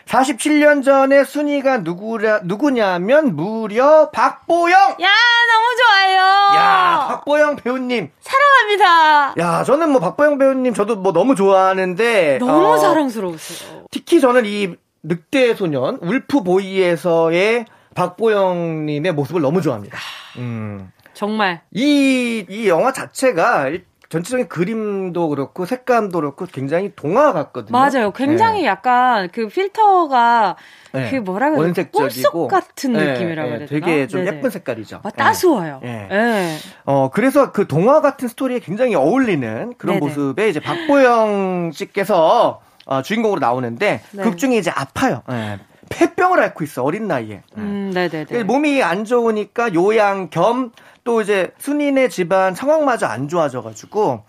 [0.07, 4.79] 47년 전에 순위가 누구냐, 누구냐면 무려 박보영!
[4.79, 5.09] 야,
[5.53, 6.19] 너무 좋아요!
[6.57, 8.11] 야, 박보영 배우님.
[8.21, 9.35] 사랑합니다!
[9.39, 12.39] 야, 저는 뭐 박보영 배우님 저도 뭐 너무 좋아하는데.
[12.39, 13.85] 너무 어, 사랑스러우세요.
[13.91, 19.99] 특히 저는 이 늑대 소년, 울프보이에서의 박보영님의 모습을 너무 좋아합니다.
[20.39, 20.91] 음.
[21.15, 21.63] 정말.
[21.73, 23.71] 이, 이 영화 자체가
[24.13, 27.73] 전체적인 그림도 그렇고 색감도 그렇고 굉장히 동화 같거든요.
[27.73, 28.11] 맞아요.
[28.13, 28.67] 굉장히 네.
[28.67, 30.57] 약간 그 필터가
[30.93, 31.11] 네.
[31.11, 33.15] 그 뭐라 그래야 원색적이고 같은 네.
[33.15, 33.69] 느낌이라고 해야 되나?
[33.71, 34.37] 되게 좀 네네.
[34.37, 35.01] 예쁜 색깔이죠.
[35.03, 35.81] 아, 따스워요.
[35.83, 36.09] 네.
[36.11, 36.59] 네.
[36.85, 40.07] 어 그래서 그 동화 같은 스토리에 굉장히 어울리는 그런 네네.
[40.07, 44.23] 모습에 이제 박보영 씨께서 어, 주인공으로 나오는데 네.
[44.23, 45.23] 극 중에 이제 아파요.
[45.27, 45.59] 네.
[45.89, 47.43] 폐병을 앓고 있어 어린 나이에.
[47.57, 48.45] 음, 네네네.
[48.45, 50.71] 몸이 안 좋으니까 요양 겸
[51.05, 54.25] 또 이제 순인의 집안 상황마저 안 좋아져가지고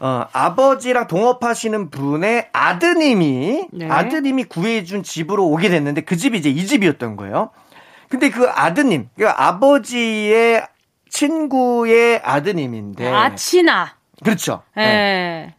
[0.00, 3.88] 어, 아버지랑 동업하시는 분의 아드님이 네.
[3.88, 7.50] 아드님이 구해준 집으로 오게 됐는데 그 집이 이제 이 집이었던 거예요.
[8.08, 10.66] 근데 그 아드님, 그러니까 아버지의
[11.10, 14.62] 친구의 아드님인데 아치나 그렇죠.
[14.76, 14.84] 네.
[14.84, 15.54] 네.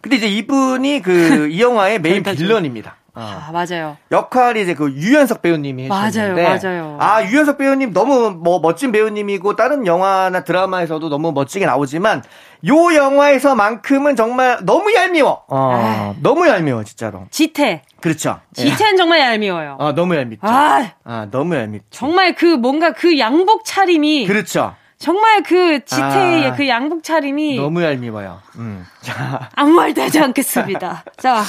[0.00, 2.96] 근데 이제 이분이 그 이 영화의 메인 빌런입니다.
[3.18, 3.96] 아, 맞아요.
[4.12, 6.98] 역할이 이제 그 유연석 배우님이 해주셨는데 맞아요, 맞아요.
[7.00, 12.22] 아 유연석 배우님 너무 뭐 멋진 배우님이고 다른 영화나 드라마에서도 너무 멋지게 나오지만
[12.68, 15.44] 요 영화에서만큼은 정말 너무 얄미워.
[15.48, 17.26] 어, 너무 얄미워 진짜로.
[17.30, 17.82] 지태.
[18.00, 18.40] 그렇죠.
[18.54, 18.96] 지태는 예.
[18.96, 19.78] 정말 얄미워요.
[19.80, 20.46] 아 너무 얄밉죠.
[20.46, 21.86] 아, 아 너무 얄밉죠.
[21.90, 24.74] 정말 그 뭔가 그 양복 차림이 그렇죠.
[24.98, 28.40] 정말 그 지태의 아, 그 양복 차림이 너무 얄미워요.
[28.56, 28.84] 음.
[29.02, 29.48] 자.
[29.54, 31.04] 아무 말도 하지 않겠습니다.
[31.16, 31.42] 자.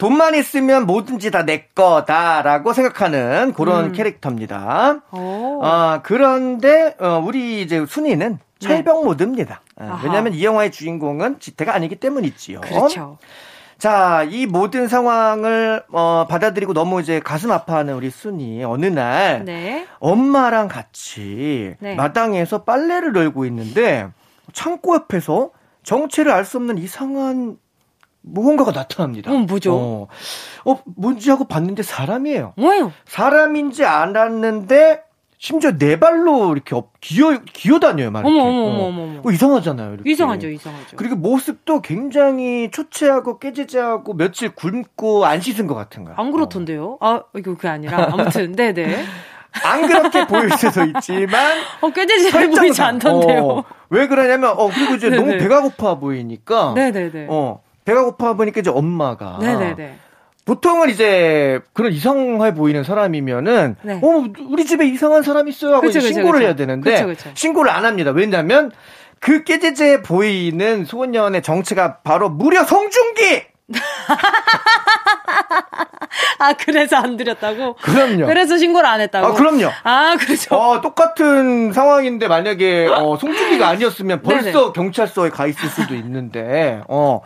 [0.00, 3.92] 돈만 있으면 뭐든지 다 내 거다라고 생각하는 그런 음.
[3.92, 5.00] 캐릭터입니다.
[5.12, 5.60] 오.
[5.64, 8.66] 어, 그런데 어, 우리 이제 순이는 네.
[8.66, 9.62] 철벽 모드입니다.
[9.76, 12.60] 어, 왜냐하면 이 영화의 주인공은 지태가 아니기 때문이지요.
[12.60, 13.18] 그렇죠.
[13.78, 19.86] 자, 이 모든 상황을 어, 받아들이고 너무 이제 가슴 아파하는 우리 순이 어느 날 네.
[20.00, 21.94] 엄마랑 같이 네.
[21.94, 24.08] 마당에서 빨래를 널고 있는데
[24.52, 25.50] 창고 옆에서
[25.82, 27.56] 정체를 알 수 없는 이상한
[28.22, 29.32] 무언가가 나타납니다.
[29.32, 29.74] 음, 뭐죠?
[29.74, 30.08] 어,
[30.64, 32.54] 어, 뭔지 하고 봤는데 사람이에요.
[32.56, 32.92] 뭐예요?
[33.06, 35.02] 사람인지 알았는데
[35.42, 38.26] 심지어 네 발로 이렇게 기어 기어 다녀요, 막.
[38.26, 39.20] 어머 어머 어머 어머.
[39.24, 40.10] 어, 이상하잖아요, 이렇게.
[40.10, 40.96] 이상하죠, 이상하죠.
[40.98, 46.14] 그리고 모습도 굉장히 초췌하고 깨지지하고 며칠 굶고 안 씻은 것 같은 거야.
[46.18, 46.98] 안 그렇던데요?
[47.00, 47.06] 어.
[47.08, 49.02] 아, 이거 그게 아니라 아무튼 네, 네.
[49.64, 53.46] 안 그렇게 보일 수도 있지만 어 깨지지 보이지 않던데요.
[53.46, 55.16] 어, 왜 그러냐면 어 그리고 이제 네네.
[55.24, 57.26] 너무 배가 고파 보이니까 네네네.
[57.30, 59.96] 어 배가 고파 보니까 이제 엄마가 네네네.
[60.44, 64.00] 보통은 이제 그런 이상해 보이는 사람이면은 네.
[64.02, 66.44] 어 우리 집에 이상한 사람 있어요 하고 그쵸, 그쵸, 신고를 그쵸.
[66.46, 68.10] 해야 되는데 신고를 안 합니다.
[68.10, 68.70] 왜냐면
[69.20, 73.42] 그 깨제제 보이는 소년의 정체가 바로 무려 성중기.
[76.38, 77.74] 아 그래서 안 드렸다고?
[77.74, 78.26] 그럼요.
[78.26, 79.26] 그래서 신고를 안 했다고?
[79.26, 79.68] 아 그럼요.
[79.84, 80.54] 아 그렇죠.
[80.56, 84.72] 어 똑같은 상황인데 만약에 어, 송중기가 아니었으면 벌써.
[84.72, 87.20] 경찰서에 가 있을 수도 있는데 어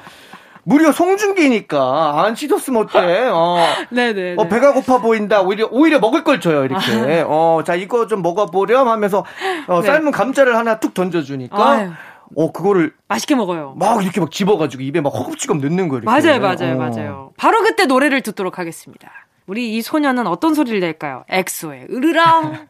[0.64, 3.28] 무려 송중기니까 안 씻었으면 어때?
[3.30, 3.56] 어.
[3.90, 4.36] 네네.
[4.38, 5.42] 어, 배가 고파 보인다.
[5.42, 7.20] 오히려 오히려 먹을 걸 줘요 이렇게.
[7.22, 7.26] 아.
[7.26, 9.24] 어, 자 이거 좀 먹어보렴 하면서
[9.68, 9.86] 어, 네.
[9.86, 11.70] 삶은 감자를 하나 툭 던져주니까.
[11.70, 11.90] 아유.
[12.36, 13.74] 어 그거를 맛있게 먹어요.
[13.76, 16.02] 막 이렇게 막 집어가지고 입에 막 허겁지겁 넣는 거예요.
[16.04, 16.76] 맞아요, 맞아요, 어.
[16.78, 17.30] 맞아요.
[17.36, 19.10] 바로 그때 노래를 듣도록 하겠습니다.
[19.46, 21.24] 우리 이 소녀는 어떤 소리를 낼까요?
[21.28, 22.66] 엑소의 으르렁.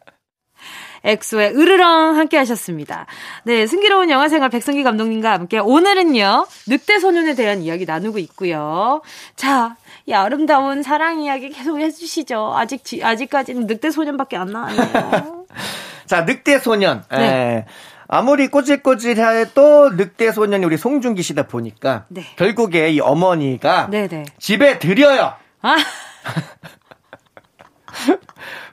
[1.04, 3.06] 엑소의 으르렁 함께 하셨습니다.
[3.44, 9.02] 네, 승기로운 영화 생활 백승기 감독님과 함께 오늘은요, 늑대 소년에 대한 이야기 나누고 있고요.
[9.36, 12.54] 자, 이 아름다운 사랑 이야기 계속 해주시죠.
[12.56, 15.46] 아직, 아직까지는 늑대 소년밖에 안 나왔네요.
[16.06, 17.04] 자, 늑대 소년.
[17.10, 17.18] 네.
[17.18, 17.64] 에,
[18.06, 22.22] 아무리 꼬질꼬질해도 늑대 소년이 우리 송중기 씨다 보니까 네.
[22.36, 24.08] 결국에 이 어머니가 네네.
[24.08, 24.24] 네.
[24.38, 25.32] 집에 들여요.
[25.62, 25.76] 아.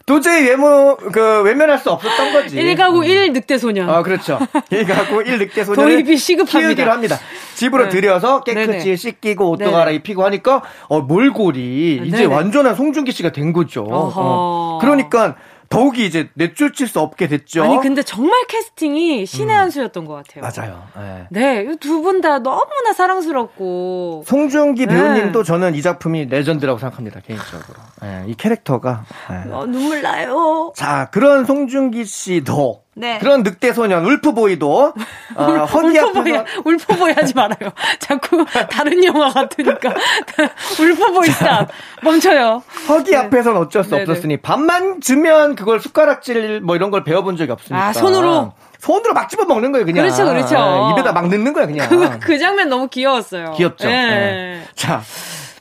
[0.06, 2.58] 도저히 외모 그 외면할 수 없었던 거지.
[2.58, 3.90] 1가구 1 늑대 소년.
[3.90, 4.40] 아 그렇죠.
[4.70, 5.76] 1가구 1 늑대 소년.
[5.86, 6.60] 도입이 시급합니다.
[6.60, 7.20] 키우기로 합니다.
[7.56, 7.90] 집으로 네.
[7.90, 8.96] 들여서 깨끗이 네네.
[8.96, 9.72] 씻기고 옷도 네네.
[9.72, 12.26] 갈아입히고 하니까 어 몰골이 이제 네네.
[12.34, 13.86] 완전한 송중기 씨가 된 거죠.
[13.90, 14.80] 어.
[14.82, 15.36] 그러니까
[15.72, 17.64] 더욱이 이제 내쫓을 수 없게 됐죠.
[17.64, 19.70] 아니 근데 정말 캐스팅이 신의 한 음.
[19.72, 20.44] 수였던 것 같아요.
[20.44, 20.84] 맞아요.
[21.32, 24.24] 네, 네 두 분 다 너무나 사랑스럽고.
[24.28, 24.94] 송중기 네.
[24.94, 27.80] 배우님도 저는 이 작품이 레전드라고 생각합니다 개인적으로.
[28.02, 29.52] 네, 이 캐릭터가 네.
[29.52, 30.74] 어, 눈물 나요.
[30.76, 33.20] 자 그런 송중기 씨도 네.
[33.20, 34.94] 그런 늑대 소년 Wolf Boy도
[35.36, 36.34] 어, Wolf Boy
[36.66, 37.72] Wolf Boy 하지 말아요.
[38.00, 39.94] 자꾸 다른 영화 같으니까
[40.80, 41.70] Wolf Boy stop
[42.04, 42.62] 멈춰요.
[42.90, 43.18] 허기 네.
[43.18, 44.04] 앞에서는 어쩔 수 네네.
[44.04, 47.88] 없었으니 밥만 주면 그걸 숟가락질 뭐 이런 걸 배워본 적이 없으니까.
[47.88, 50.04] 아 손으로 손으로 막 집어 먹는 거예요, 그냥.
[50.04, 50.56] 그렇죠, 그렇죠.
[50.56, 51.88] 네, 입에다 막 넣는 거야, 그냥.
[51.88, 53.52] 그, 그 장면 너무 귀여웠어요.
[53.52, 53.88] 귀엽죠.
[53.88, 54.10] 네.
[54.10, 54.64] 네.
[54.74, 55.02] 자,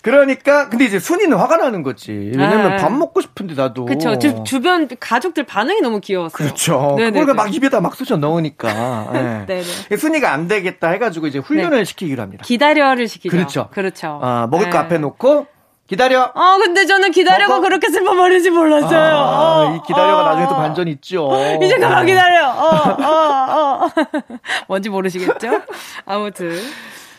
[0.02, 2.12] 그러니까 근데 이제 순이는 화가 나는 거지.
[2.34, 2.76] 왜냐면 네.
[2.76, 3.84] 밥 먹고 싶은데 나도.
[3.84, 4.18] 그렇죠.
[4.18, 6.36] 주, 주변 가족들 반응이 너무 귀여웠어요.
[6.36, 6.96] 그렇죠.
[6.96, 9.10] 그걸 막 입에다 막 쑤셔 넣으니까.
[9.12, 9.46] 네.
[9.46, 9.96] 네네.
[9.96, 11.84] 순이가 안 되겠다 해가지고 이제 훈련을 네.
[11.84, 12.44] 시키기로 합니다.
[12.44, 13.30] 기다려를 시키죠.
[13.36, 13.68] 그렇죠.
[13.72, 14.18] 그렇죠.
[14.22, 14.70] 아 먹을 네.
[14.70, 15.46] 거 앞에 놓고
[15.90, 16.30] 기다려.
[16.36, 17.62] 아, 근데 저는 기다려가 먹어?
[17.62, 18.96] 그렇게 슬퍼 말인지 몰랐어요.
[18.96, 21.28] 아, 어, 이 기다려가 어, 나중에 또 반전 있죠.
[21.60, 22.48] 이제 그만 기다려.
[22.48, 23.90] 어, 어, 어.
[24.68, 25.62] 뭔지 모르시겠죠?
[26.06, 26.56] 아무튼.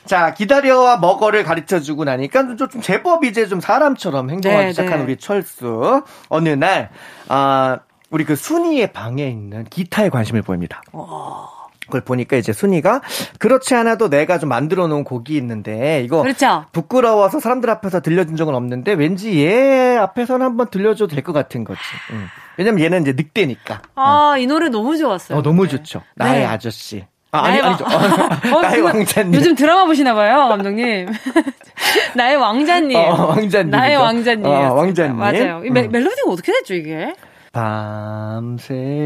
[0.06, 4.98] 자, 기다려와 먹어를 가르쳐 주고 나니까 좀, 좀 제법 이제 좀 사람처럼 행동하기 네, 시작한
[5.00, 5.04] 네.
[5.04, 6.04] 우리 철수.
[6.30, 6.90] 어느 날,
[7.30, 10.82] 아, 우리 그 순이의 방에 있는 기타에 관심을 보입니다.
[11.86, 13.02] 그걸 보니까 이제 순이가
[13.38, 16.66] 그렇지 않아도 내가 좀 만들어 놓은 곡이 있는데 이거 그렇죠.
[16.72, 21.80] 부끄러워서 사람들 앞에서 들려준 적은 없는데 왠지 얘 앞에서는 한번 들려줘도 될 것 같은 거지.
[22.12, 22.28] 응.
[22.58, 23.82] 왜냐면 얘는 이제 늑대니까.
[23.96, 24.42] 아, 응.
[24.42, 25.38] 이 노래 너무 좋았어요.
[25.38, 26.02] 어, 너무 좋죠.
[26.16, 26.46] 나의 네.
[26.46, 27.06] 아저씨.
[27.34, 27.86] 아, 아니, 아니죠.
[28.54, 29.34] 어, 나의 왕자님.
[29.34, 31.08] 요즘 드라마 보시나봐요, 감독님.
[32.16, 32.98] 나의 왕자님.
[32.98, 33.70] 어, 왕자님.
[33.72, 34.46] 나의 왕자님.
[34.46, 35.16] 어, 왕자님.
[35.16, 35.62] 맞아요.
[35.66, 35.74] 음.
[35.74, 37.14] 멜, 멜로디가 어떻게 됐죠, 이게?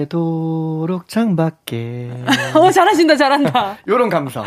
[0.07, 2.11] 밤새도록 창밖에.
[2.55, 3.77] 어, 잘하신다, 잘한다.
[3.87, 4.43] 요런 감성.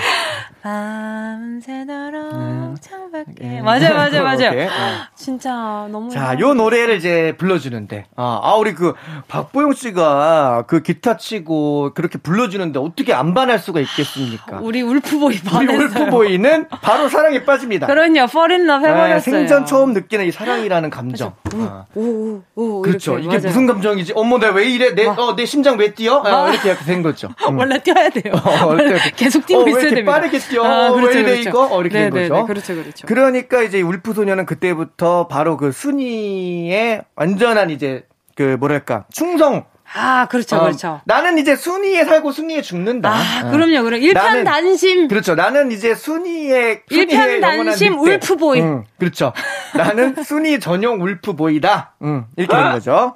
[0.62, 2.76] 밤새도록 음.
[2.80, 3.32] 창밖에.
[3.40, 3.62] 네.
[3.62, 4.50] 맞아요, 맞아요, 맞아요.
[4.52, 4.68] 네.
[5.14, 5.52] 진짜
[5.90, 6.10] 너무.
[6.10, 8.06] 자, 요 노래를 이제 불러주는데.
[8.16, 8.94] 아, 아, 우리 그
[9.28, 14.58] 박보영 씨가 그 기타 치고 그렇게 불러주는데 어떻게 안 반할 수가 있겠습니까?
[14.60, 15.76] 우리 울프보이 반했어요.
[15.78, 17.86] 우리 울프보이는 바로 사랑에 빠집니다.
[17.86, 19.14] 그럼요, fall 해버렸어요.
[19.14, 21.32] 네, 생전 처음 느끼는 이 사랑이라는 감정.
[21.54, 21.84] 아.
[21.94, 23.18] 오, 오, 오, 그렇죠.
[23.18, 23.42] 이게 맞아요.
[23.46, 24.12] 무슨 감정이지?
[24.16, 24.94] 어머, 나 왜 이래?
[24.94, 26.22] 내, 어, 내 심장 왜 뛰어?
[26.24, 27.28] 아, 이렇게 된 거죠.
[27.48, 27.58] 음.
[27.58, 28.32] 원래 뛰어야 돼요.
[28.34, 28.76] 어,
[29.16, 30.12] 계속 뛰고 어, 있어야 됩니다.
[30.12, 30.64] 빠르게 뛰어?
[30.64, 31.48] 아, 그렇죠, 왜 이래 그렇죠.
[31.50, 31.68] 이거?
[31.70, 32.46] 어, 이렇게 된 거죠.
[32.46, 33.06] 그렇죠, 그렇죠.
[33.06, 40.56] 그러니까 이제 울프 소녀는 그때부터 바로 그 순이의 완전한 이제 그 뭐랄까 충성 아, 그렇죠,
[40.56, 41.00] 어, 그렇죠.
[41.06, 43.10] 나는 이제 순위에 살고 순위에 죽는다.
[43.10, 43.50] 아, 어.
[43.50, 45.08] 그럼요, 그럼 일편단심.
[45.08, 45.34] 그렇죠.
[45.34, 48.60] 나는 이제 순위에 일편단심 울프보이.
[48.60, 49.32] 응, 그렇죠.
[49.74, 51.94] 나는 순위 전용 울프보이다.
[52.02, 53.14] 응, 이렇게 되는 거죠.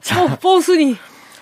[0.00, 0.96] 자, 뽀순이.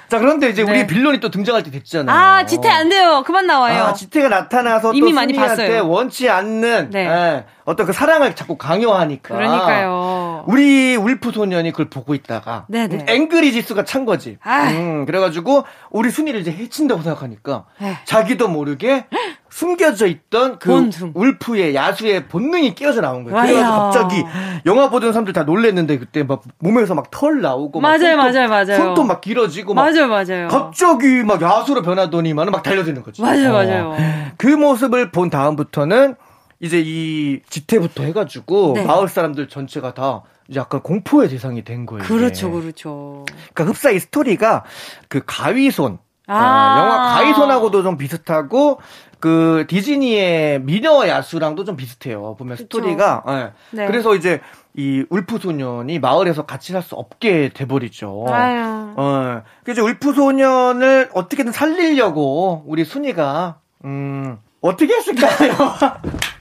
[0.09, 0.71] 자, 그런데 이제 네.
[0.71, 2.17] 우리 빌런이 또 등장할 때 됐잖아요.
[2.17, 3.23] 아, 지태 안 돼요.
[3.27, 3.85] 그만 나와요.
[3.85, 5.89] 아, 지태가 나타나서 이미 많이 봤어요.
[5.89, 7.07] 원치 않는 네.
[7.07, 9.35] 예, 어떤 그 사랑을 자꾸 강요하니까.
[9.35, 10.45] 그러니까요.
[10.47, 12.99] 우리 울프 소년이 그걸 보고 있다가 네네.
[12.99, 13.15] 네.
[13.15, 14.39] 앵그리 지수가 찬 거지.
[14.47, 17.89] 음, 그래가지고 우리 순이를 이제 해친다고 생각하니까 에이.
[17.89, 17.99] 네.
[18.05, 19.07] 자기도 모르게
[19.57, 21.13] 숨겨져 있던 그 본능.
[21.15, 23.41] 울프의 야수의 본능이 깨어져 나온 거예요.
[23.41, 24.23] 그래서 갑자기
[24.67, 28.49] 영화 보던 사람들 다 놀랬는데 그때 막 몸에서 막 털 나오고 맞아요, 막 손톱, 맞아요,
[28.51, 28.77] 맞아요.
[28.77, 30.49] 손톱 막 길어지고 막 맞아요, 맞아요.
[30.49, 33.23] 갑자기 막 야수로 변하더니만 막 달려드는 거지.
[33.23, 33.53] 맞아요, 어.
[33.53, 33.97] 맞아요.
[34.37, 36.17] 그 모습을 본 다음부터는
[36.61, 38.85] 이제 이 지태부터 해가지고 네.
[38.85, 40.21] 마을 사람들 전체가 다
[40.55, 42.05] 약간 공포의 대상이 된 거예요.
[42.05, 42.51] 그렇죠.
[42.51, 43.25] 그렇죠.
[43.55, 44.65] 그러니까 흡사 이 스토리가
[45.09, 48.81] 그 가위손 아~ 어, 영화 가위손하고도 좀 비슷하고
[49.21, 52.37] 그 디즈니의 미녀 야수랑도 좀 비슷해요.
[52.39, 52.65] 보면 그쵸.
[52.65, 53.23] 스토리가.
[53.27, 53.53] 네.
[53.71, 53.87] 네.
[53.87, 54.41] 그래서 이제
[54.75, 58.27] 이 울프 소년이 마을에서 같이 살 수 없게 돼버리죠.
[58.29, 58.93] 아유.
[58.97, 59.43] 어.
[59.65, 65.53] 그래서 울프 소년을 어떻게든 살리려고 우리 순이가 음 어떻게 했을까요?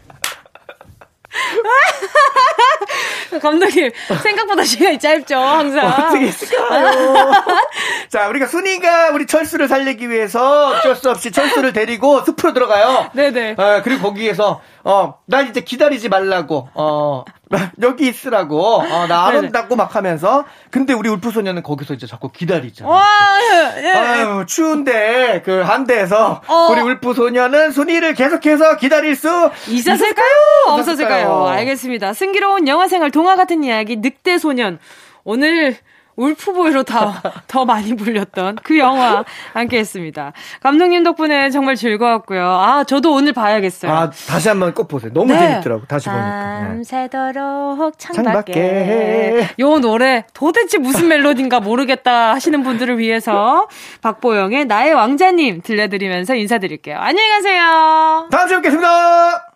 [3.42, 3.92] 감독님
[4.24, 7.32] 생각보다 시간이 짧죠 항상 어떻게 했을까요?
[8.10, 13.10] 자 우리가 순이가 우리 철수를 살리기 위해서 어쩔 수 없이 철수를 데리고 숲으로 들어가요.
[13.14, 13.56] 네네.
[13.58, 17.26] 어, 그리고 거기에서 어나 이제 기다리지 말라고 어
[17.82, 22.30] 여기 있으라고 어, 나 안 온다고 막 하면서 근데 우리 울프 소녀는 거기서 이제 자꾸
[22.32, 22.88] 기다리잖아.
[22.90, 23.04] 와,
[23.42, 23.92] 예, 예.
[23.94, 26.68] 아유 추운데 그 한대에서 어.
[26.72, 30.28] 우리 울프 소녀는 순이를 계속해서 기다릴 수 있었을까요?
[30.68, 31.48] 없었을까요?
[31.48, 32.14] 알겠습니다.
[32.14, 34.78] 승기로운 영화 생활 동화 같은 이야기 늑대 소년
[35.24, 35.76] 오늘
[36.16, 37.14] 울프보이로 더,
[37.48, 39.24] 더 많이 불렸던 그 영화
[39.54, 40.32] 함께 했습니다.
[40.62, 42.46] 감독님 덕분에 정말 즐거웠고요.
[42.46, 43.92] 아, 저도 오늘 봐야겠어요.
[43.92, 45.12] 아, 다시 한번 꼭 보세요.
[45.14, 45.40] 너무 네.
[45.40, 46.60] 재밌더라고, 다시 보니까.
[46.60, 46.68] 네.
[46.68, 48.54] 밤새도록 창밖에.
[48.54, 49.48] 창밖에.
[49.60, 53.68] 요 노래 도대체 무슨 멜로디인가 모르겠다 하시는 분들을 위해서
[54.02, 56.98] 박보영의 나의 왕자님 들려드리면서 인사드릴게요.
[56.98, 58.28] 안녕히 가세요.
[58.32, 59.52] 다음 주에 뵙겠습니다.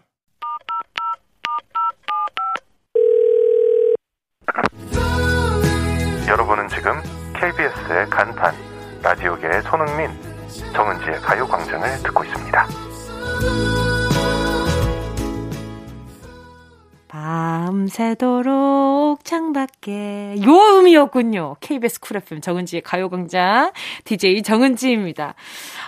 [6.30, 7.02] 여러분은 지금
[7.34, 8.54] KBS의 간판,
[9.02, 10.12] 라디오계의 손흥민,
[10.76, 12.68] 정은지의 가요광장을 듣고 있습니다.
[17.10, 18.45] 밤새도록
[19.26, 21.56] 창밖에 요 음이었군요.
[21.60, 23.72] KBS 쿨 FM 정은지의 가요광장
[24.04, 25.34] DJ 정은지입니다.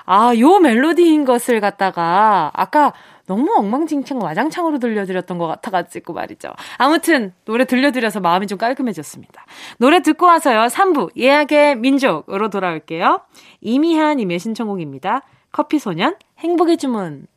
[0.05, 2.93] 아, 요 멜로디인 것을 갖다가 아까
[3.27, 6.49] 너무 엉망진창 와장창으로 들려드렸던 것 같아가지고 말이죠.
[6.77, 9.45] 아무튼 노래 들려드려서 마음이 좀 깔끔해졌습니다.
[9.77, 10.61] 노래 듣고 와서요.
[10.67, 13.21] 3부 예약의 민족으로 돌아올게요.
[13.61, 15.21] 이미하님의 신청곡입니다.
[15.51, 17.27] 커피소년 행복의 주문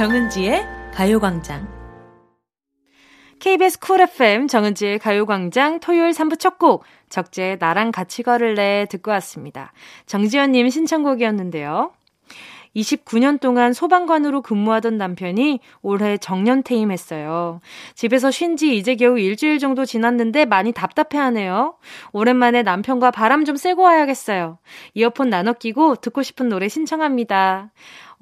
[0.00, 1.68] 정은지의 가요광장.
[3.38, 9.74] KBS 쿨 FM 정은지의 가요광장 토요일 3부 첫 곡, 적재 나랑 같이 걸을래 듣고 왔습니다.
[10.06, 11.92] 정지현님 신청곡이었는데요.
[12.74, 17.60] 29년 동안 소방관으로 근무하던 남편이 올해 정년 퇴임했어요.
[17.94, 21.74] 집에서 쉰 지 이제 겨우 일주일 정도 지났는데 많이 답답해하네요.
[22.12, 24.58] 오랜만에 남편과 바람 좀 쐬고 와야겠어요.
[24.94, 27.70] 이어폰 나눠 끼고 듣고 싶은 노래 신청합니다.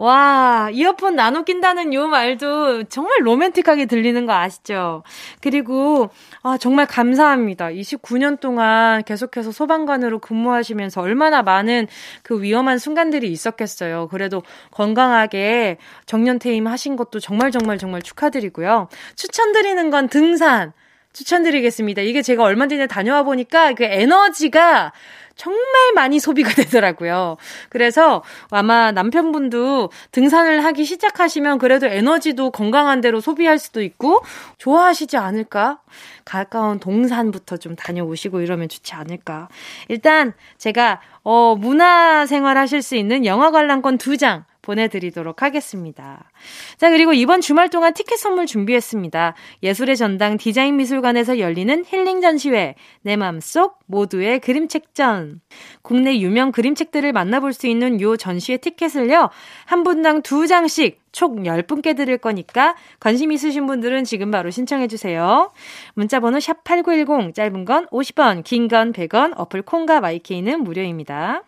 [0.00, 5.02] 와, 이어폰 나눠 낀다는 요 말도 정말 로맨틱하게 들리는 거 아시죠?
[5.40, 6.10] 그리고,
[6.44, 7.66] 아, 정말 감사합니다.
[7.70, 11.88] 29년 동안 계속해서 소방관으로 근무하시면서 얼마나 많은
[12.22, 14.06] 그 위험한 순간들이 있었겠어요.
[14.06, 18.88] 그래도 건강하게 정년퇴임 하신 것도 정말 정말 정말 축하드리고요.
[19.16, 20.72] 추천드리는 건 등산.
[21.12, 22.02] 추천드리겠습니다.
[22.02, 24.92] 이게 제가 얼마 전에 다녀와 보니까 그 에너지가
[25.38, 25.62] 정말
[25.94, 27.36] 많이 소비가 되더라고요.
[27.70, 34.22] 그래서 아마 남편분도 등산을 하기 시작하시면 그래도 에너지도 건강한 대로 소비할 수도 있고
[34.58, 35.78] 좋아하시지 않을까?
[36.24, 39.48] 가까운 동산부터 좀 다녀오시고 이러면 좋지 않을까.
[39.86, 46.30] 일단 제가 어 문화 생활 하실 수 있는 영화 관람권 두장 보내드리도록 하겠습니다.
[46.76, 49.34] 자, 그리고 이번 주말 동안 티켓 선물 준비했습니다.
[49.62, 55.40] 예술의 전당 디자인 미술관에서 열리는 힐링 전시회, 내 맘속 모두의 그림책전.
[55.80, 59.30] 국내 유명 그림책들을 만나볼 수 있는 요 전시회 티켓을요,
[59.64, 65.50] 한 분당 두 장씩 총 10분께 드릴 거니까 관심 있으신 분들은 지금 바로 신청해 주세요.
[65.94, 71.42] 문자 번호 샵 8910, 짧은 건 50원, 긴 건 100원, 어플 콩과 마이케이는 무료입니다.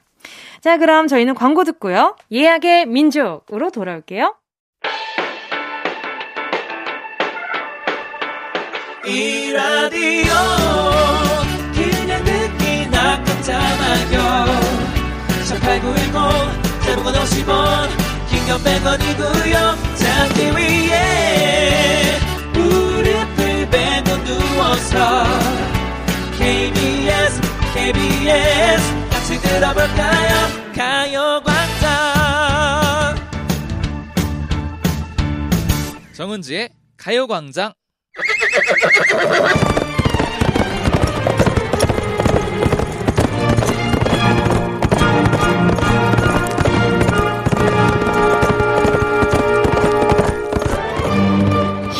[0.60, 2.16] 자, 그럼 저희는 광고 듣고요.
[2.30, 4.34] 예약의 민족으로 돌아올게요.
[9.06, 10.32] 이 라디오
[11.74, 14.46] 그냥 듣기나 깜짝마요
[15.48, 17.88] 18910 대목원 50원
[18.28, 22.18] 긴건 100원이고요 잠기 위에
[22.52, 25.24] 무릎을 베고 누워서
[26.36, 27.40] KBS
[27.72, 28.99] KBS
[29.30, 30.34] 같이 들어볼까요?
[30.74, 31.90] 가요광장.
[36.12, 37.72] 정은지의 가요광장.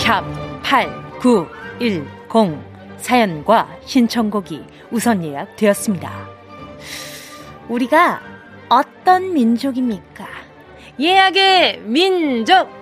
[0.03, 0.25] 샵
[0.65, 2.59] 8910
[2.99, 6.30] 사연과 신청곡이 우선 예약되었습니다.
[7.71, 8.21] 우리가
[8.69, 10.27] 어떤 민족입니까?
[10.99, 12.80] 예약의 민족!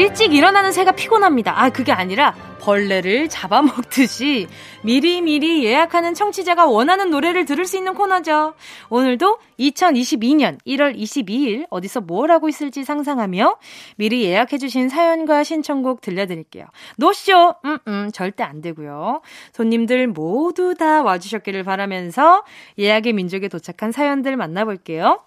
[0.00, 1.62] 일찍 일어나는 새가 피곤합니다.
[1.62, 4.46] 아, 그게 아니라 벌레를 잡아먹듯이
[4.82, 8.54] 미리미리 예약하는 청취자가 원하는 노래를 들을 수 있는 코너죠.
[8.88, 13.58] 오늘도 2022년 1월 22일 어디서 뭘 하고 있을지 상상하며
[13.96, 16.64] 미리 예약해주신 사연과 신청곡 들려드릴게요.
[16.96, 17.56] 노쇼!
[17.66, 19.20] 음, 음, 절대 안 되고요.
[19.52, 22.42] 손님들 모두 다 와주셨기를 바라면서
[22.78, 25.20] 예약의 민족에 도착한 사연들 만나볼게요.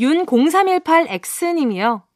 [0.00, 2.07] 윤0318X님이요.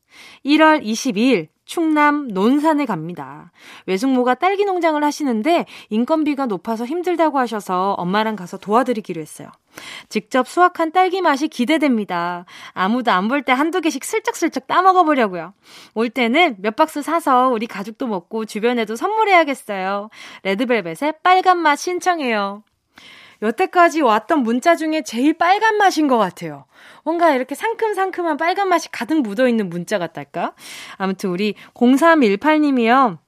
[0.45, 3.53] 1월 22일 충남 논산에 갑니다.
[3.87, 9.49] 외숙모가 딸기 농장을 하시는데 인건비가 높아서 힘들다고 하셔서 엄마랑 가서 도와드리기로 했어요.
[10.09, 12.45] 직접 수확한 딸기 맛이 기대됩니다.
[12.75, 15.55] 아무도 안 볼 때 한두 개씩 슬쩍슬쩍 따먹어 보려고요.
[15.95, 20.11] 올 때는 몇 박스 사서 우리 가족도 먹고 주변에도 선물해야겠어요.
[20.43, 22.65] 레드벨벳의 빨간 맛 신청해요.
[23.43, 26.65] 여태까지 왔던 문자 중에 제일 빨간 맛인 것 같아요.
[27.05, 30.55] 뭔가 이렇게 상큼상큼한 빨간 맛이 가득 묻어있는 문자 같달까?
[30.97, 33.19] 아무튼 우리 0318님이요.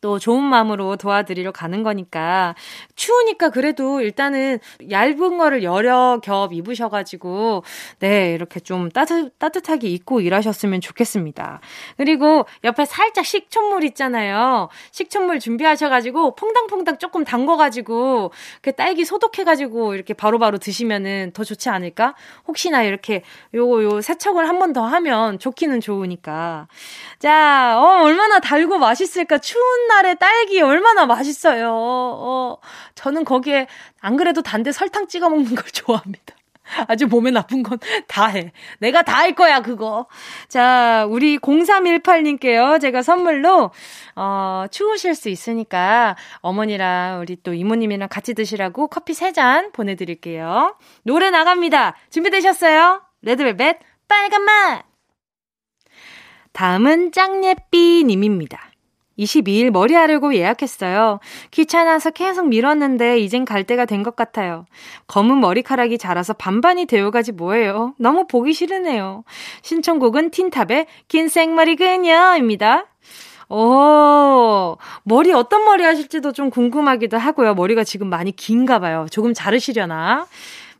[0.00, 2.54] 또 좋은 마음으로 도와드리러 가는 거니까
[2.96, 4.58] 추우니까 그래도 일단은
[4.90, 7.64] 얇은 거를 여러 겹 입으셔가지고
[8.00, 11.60] 네 이렇게 좀 따뜻 따뜻하게 입고 일하셨으면 좋겠습니다.
[11.96, 14.68] 그리고 옆에 살짝 식초물 있잖아요.
[14.92, 18.32] 식초물 준비하셔가지고 퐁당퐁당 조금 담궈가지고
[18.62, 22.14] 그 딸기 소독해가지고 이렇게 바로바로 바로 드시면은 더 좋지 않을까?
[22.46, 23.22] 혹시나 이렇게
[23.54, 26.68] 요거 요 세척을 한 번 더 하면 좋기는 좋으니까
[27.18, 31.70] 자, 어 얼마나 달고 맛있을까 추운 날에 딸기 얼마나 맛있어요.
[31.72, 32.58] 어,
[32.94, 33.66] 저는 거기에
[34.00, 36.34] 안 그래도 단데 설탕 찍어 먹는 걸 좋아합니다.
[36.86, 38.52] 아주 몸에 나쁜 건 다 해.
[38.78, 40.06] 내가 다 할 거야, 그거.
[40.48, 42.78] 자, 우리 0318님께요.
[42.80, 43.70] 제가 선물로,
[44.16, 50.76] 어, 추우실 수 있으니까 어머니랑 우리 또 이모님이랑 같이 드시라고 커피 3잔 보내드릴게요.
[51.04, 51.96] 노래 나갑니다.
[52.10, 53.00] 준비되셨어요?
[53.22, 54.84] 레드벨벳 빨간 맛!
[56.52, 58.67] 다음은 짱예삐님입니다.
[59.18, 61.20] 22일 머리 하려고 예약했어요.
[61.50, 64.64] 귀찮아서 계속 미뤘는데 이젠 갈 때가 된 것 같아요.
[65.08, 67.94] 검은 머리카락이 자라서 반반이 되어가지 뭐예요.
[67.98, 69.24] 너무 보기 싫으네요.
[69.62, 72.86] 신청곡은 틴탑의 긴 생머리 그녀입니다.
[73.50, 77.54] 오, 머리 어떤 머리 하실지도 좀 궁금하기도 하고요.
[77.54, 79.06] 머리가 지금 많이 긴가 봐요.
[79.10, 80.26] 조금 자르시려나?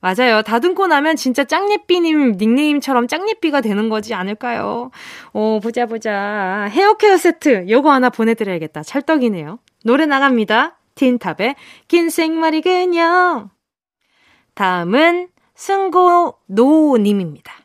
[0.00, 0.42] 맞아요.
[0.42, 4.90] 다듬고 나면 진짜 짱예삐님 닉네임처럼 짱예삐가 되는 거지 않을까요?
[5.32, 6.68] 어, 보자, 보자.
[6.70, 7.66] 헤어 케어 세트.
[7.68, 8.82] 요거 하나 보내드려야겠다.
[8.82, 9.58] 찰떡이네요.
[9.84, 10.78] 노래 나갑니다.
[10.94, 11.56] 틴탑의
[11.88, 13.50] 긴 생머리 그녀.
[14.54, 17.57] 다음은 승고 노님입니다.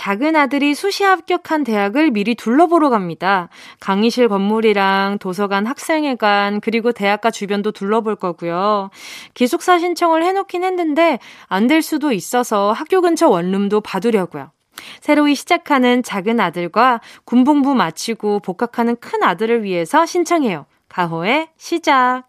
[0.00, 3.50] 작은 아들이 수시 합격한 대학을 미리 둘러보러 갑니다.
[3.80, 8.88] 강의실 건물이랑 도서관, 학생회관, 그리고 대학가 주변도 둘러볼 거고요.
[9.34, 14.50] 기숙사 신청을 해놓긴 했는데 안 될 수도 있어서 학교 근처 원룸도 봐두려고요.
[15.02, 20.64] 새로이 시작하는 작은 아들과 군복무 마치고 복학하는 큰 아들을 위해서 신청해요.
[20.88, 22.22] 가호의 시작.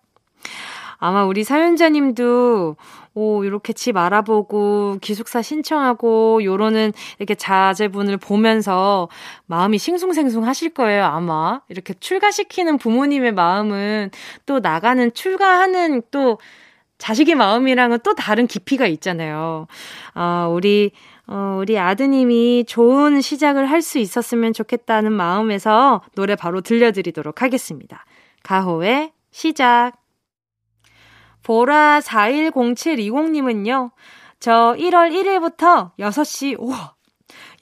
[0.97, 2.75] 아마 우리 사연자님도
[3.13, 9.09] 오, 이렇게 집 알아보고 기숙사 신청하고 요러는 이렇게 자제분을 보면서
[9.47, 11.61] 마음이 싱숭생숭 하실 거예요, 아마.
[11.67, 14.11] 이렇게 출가시키는 부모님의 마음은
[14.45, 16.39] 또 나가는 출가하는 또
[16.99, 19.67] 자식의 마음이랑은 또 다른 깊이가 있잖아요.
[20.13, 20.91] 아, 우리
[21.27, 28.05] 어, 우리 아드님이 좋은 시작을 할 수 있었으면 좋겠다는 마음에서 노래 바로 들려드리도록 하겠습니다.
[28.43, 30.00] 가호의 시작.
[31.43, 33.91] 보라 410720님은요,
[34.39, 36.93] 저 1월 1일부터 6시, 우와,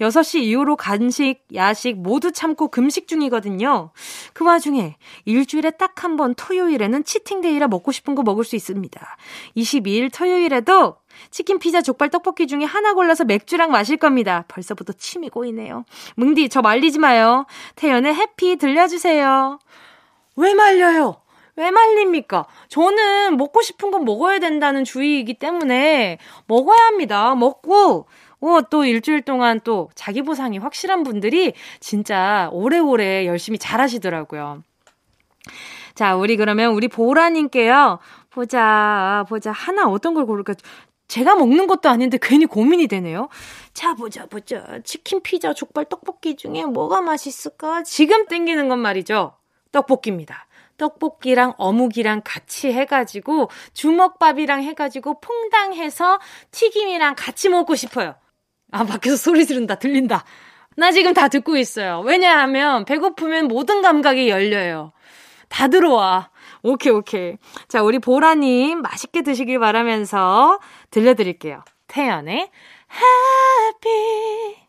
[0.02, 3.92] 6시 이후로 간식, 야식 모두 참고 금식 중이거든요.
[4.34, 9.18] 그 와중에 일주일에 딱 한 번 토요일에는 치팅데이라 먹고 싶은 거 먹을 수 있습니다.
[9.58, 10.96] 22일 토요일에도
[11.32, 14.46] 치킨, 피자, 족발, 떡볶이 중에 하나 골라서 맥주랑 마실 겁니다.
[14.48, 15.84] 벌써부터 침이 고이네요.
[16.16, 17.46] 뭉디, 저 말리지 마요.
[17.76, 19.60] 태연의 해피 들려주세요.
[20.38, 21.18] 왜 말려요?
[21.60, 22.46] 왜 말립니까?
[22.70, 27.36] 저는 먹고 싶은 건 먹어야 된다는 주의이기 때문에 먹어야 합니다.
[27.36, 28.08] 먹고,
[28.40, 34.64] 어, 또 일주일 동안 또 자기 보상이 확실한 분들이 진짜 오래오래 열심히 잘 하시더라고요.
[35.96, 38.00] 자, 우리 그러면 우리 보라님께요.
[38.30, 39.52] 보자, 보자.
[39.52, 40.54] 하나 어떤 걸 고를까?
[41.10, 43.28] 제가 먹는 것도 아닌데 괜히 고민이 되네요.
[43.74, 44.80] 자, 보자, 보자.
[44.86, 47.84] 치킨, 피자, 족발, 떡볶이 중에 뭐가 맛있을까?
[47.84, 49.34] 지금 땡기는 건 말이죠.
[49.74, 50.48] 떡볶이입니다.
[50.80, 56.20] 떡볶이랑 어묵이랑 같이 해가지고 주먹밥이랑 해가지고 퐁당해서
[56.50, 58.16] 튀김이랑 같이 먹고 싶어요.
[58.72, 59.76] 아, 밖에서 소리 지른다.
[59.76, 60.24] 들린다.
[60.76, 62.02] 나 지금 다 듣고 있어요.
[62.06, 64.94] 왜냐하면 배고프면 모든 감각이 열려요.
[65.50, 66.30] 다 들어와.
[66.64, 67.38] 오케이, 오케이.
[67.68, 70.60] 자, 우리 보라님 맛있게 드시길 바라면서
[70.92, 71.64] 들려드릴게요.
[71.88, 72.50] 태연의
[72.92, 74.69] Happy.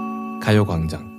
[0.51, 1.09] 가요광장.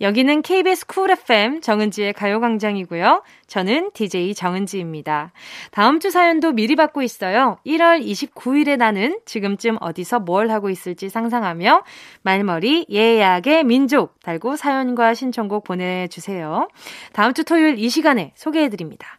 [0.00, 3.22] 여기는 KBS 쿨 FM 정은지의 가요광장이고요.
[3.46, 5.32] 저는 DJ 정은지입니다.
[5.72, 7.58] 다음 주 사연도 미리 받고 있어요.
[7.66, 11.82] 1월 29일에 나는 지금쯤 어디서 뭘 하고 있을지 상상하며
[12.22, 16.68] 말머리 예약의 민족 달고 사연과 신청곡 보내주세요.
[17.12, 19.17] 다음 주 토요일 이 시간에 소개해드립니다.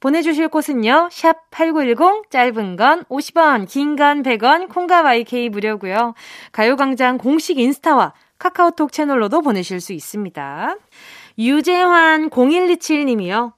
[0.00, 6.14] 보내주실 곳은요, 샵 8910, 짧은 건 50원, 긴 건 100원, 콩과 YK 무료고요
[6.52, 10.76] 가요광장 공식 인스타와 카카오톡 채널로도 보내실 수 있습니다.
[11.38, 13.52] 유재환 0127님이요.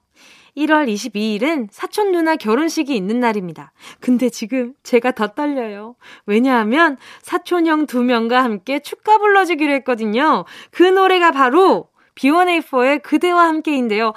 [0.57, 3.73] 1월 22일은 사촌 누나 결혼식이 있는 날입니다.
[4.01, 5.95] 근데 지금 제가 더 떨려요.
[6.27, 10.45] 왜냐하면 사촌 형 두 명과 함께 축가 불러주기로 했거든요.
[10.71, 14.13] 그 노래가 바로 B1A4의 그대와 함께인데요.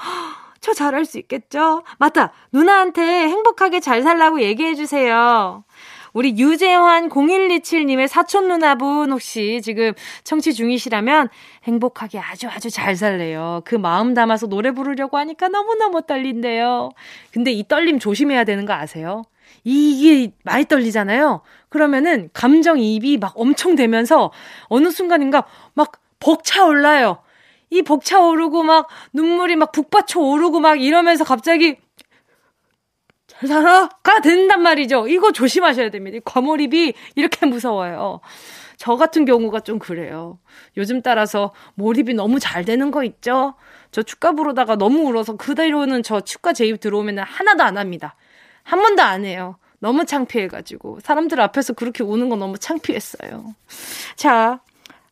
[0.64, 1.84] 저 잘할 수 있겠죠?
[2.00, 2.32] 맞다!
[2.54, 5.66] 누나한테 행복하게 잘 살라고 얘기해주세요.
[6.14, 9.92] 우리 유재환 0127님의 사촌 누나분 혹시 지금
[10.24, 11.28] 청취 중이시라면
[11.66, 13.60] 행복하게 아주 아주 잘 살래요.
[13.66, 16.92] 그 마음 담아서 노래 부르려고 하니까 너무너무 떨린대요.
[17.34, 19.24] 근데 이 떨림 조심해야 되는 거 아세요?
[19.66, 21.42] 이게 많이 떨리잖아요?
[21.68, 24.32] 그러면은 감정이입이 막 엄청 되면서
[24.68, 25.44] 어느 순간인가
[25.74, 27.23] 막 벅차 올라요.
[27.74, 31.78] 이 벅차 오르고 막 눈물이 막 북받쳐 오르고 막 이러면서 갑자기
[33.26, 35.08] 잘 살아가 된단 말이죠.
[35.08, 36.20] 이거 조심하셔야 됩니다.
[36.24, 38.22] 과몰입이 이렇게 무서워요.
[38.78, 40.38] 저 같은 경우가 좀 그래요.
[40.78, 43.56] 요즘 따라서 몰입이 너무 잘 되는 거 있죠?
[43.92, 48.16] 저 축가 부르다가 너무 울어서 그대로는 저 축가 제입 들어오면 하나도 안 합니다.
[48.62, 49.58] 한 번도 안 해요.
[49.80, 51.00] 너무 창피해가지고.
[51.02, 53.56] 사람들 앞에서 그렇게 우는 거 너무 창피했어요.
[54.16, 54.60] 자,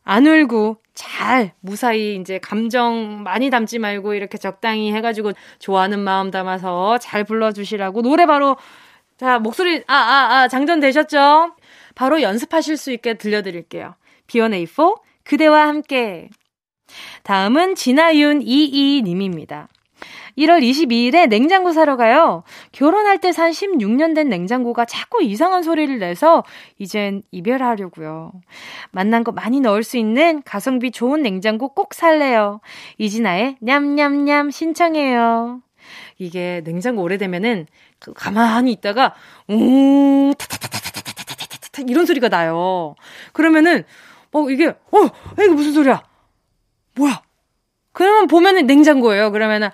[0.04, 7.00] 안 울고 잘 무사히 이제 감정 많이 담지 말고 이렇게 적당히 해가지고 좋아하는 마음 담아서
[7.00, 8.56] 잘 불러주시라고 노래 바로
[9.18, 11.56] 자 목소리 아 아, 아, 장전되셨죠?
[11.96, 13.96] 바로 연습하실 수 있게 들려드릴게요.
[14.28, 16.30] B1A4 그대와 함께
[17.24, 19.70] 다음은 진아윤 22님입니다.
[20.38, 22.44] 1월 22일에 냉장고 사러 가요.
[22.72, 26.44] 결혼할 때 산 16년 된 냉장고가 자꾸 이상한 소리를 내서
[26.78, 28.32] 이젠 이별하려고요.
[28.92, 32.60] 만난 거 많이 넣을 수 있는 가성비 좋은 냉장고 꼭 살래요.
[32.98, 35.62] 이진아의 냠냠냠 신청해요.
[36.18, 37.68] 이게 냉장고 오래되면은
[38.00, 39.14] 그 가만히 있다가
[39.48, 42.96] 웅 타타타타타타타타 이런 소리가 나요.
[43.34, 43.84] 그러면은
[44.32, 46.04] 어 이게 어 이게 무슨 소리야?
[46.96, 47.22] 뭐야?
[47.94, 49.32] 그러면 보면은 냉장고예요.
[49.32, 49.70] 그러면은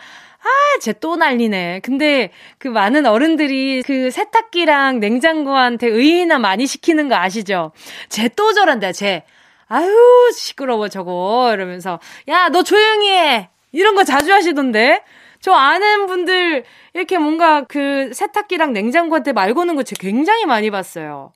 [0.48, 1.82] 아, 쟤 또 난리네.
[1.84, 7.72] 근데 그 많은 어른들이 그 세탁기랑 냉장고한테 의인화 많이 시키는 거 아시죠?
[8.10, 9.24] 쟤 또 저런다, 쟤.
[9.68, 9.92] 아유,
[10.34, 11.52] 시끄러워, 저거.
[11.54, 13.50] 이러면서, 야, 너 조용히 해!
[13.74, 15.04] 이런 거 자주 하시던데?
[15.42, 21.32] 저 아는 분들 이렇게 뭔가 그 세탁기랑 냉장고한테 말 거는 거 굉장히 많이 봤어요.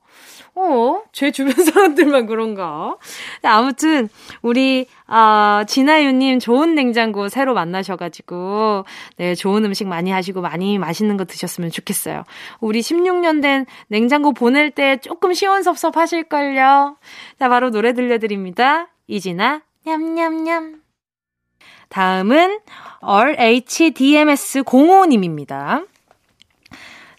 [0.54, 2.98] 어, 제 주변 사람들만 그런가?
[3.42, 4.10] 아무튼,
[4.42, 8.84] 우리, 아, 진아유님 좋은 냉장고 새로 만나셔가지고,
[9.16, 12.24] 네, 좋은 음식 많이 하시고 많이 맛있는 거 드셨으면 좋겠어요.
[12.60, 16.98] 우리 16년 된 냉장고 보낼 때 조금 시원섭섭 하실걸요?
[17.38, 18.88] 자, 바로 노래 들려드립니다.
[19.06, 20.82] 이진아, 냠냠냠.
[21.88, 22.58] 다음은
[23.00, 25.86] RHDMS05님입니다.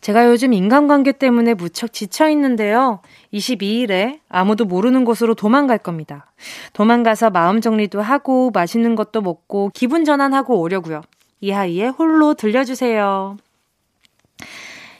[0.04, 3.00] 제가 요즘 인간관계 때문에 무척 지쳐 있는데요.
[3.34, 6.30] 22일에 아무도 모르는 곳으로 도망갈 겁니다.
[6.74, 11.04] 도망가서 마음 정리도 하고 맛있는 것도 먹고 기분 전환하고 오려고요.
[11.40, 13.38] 이하이의 홀로 들려주세요.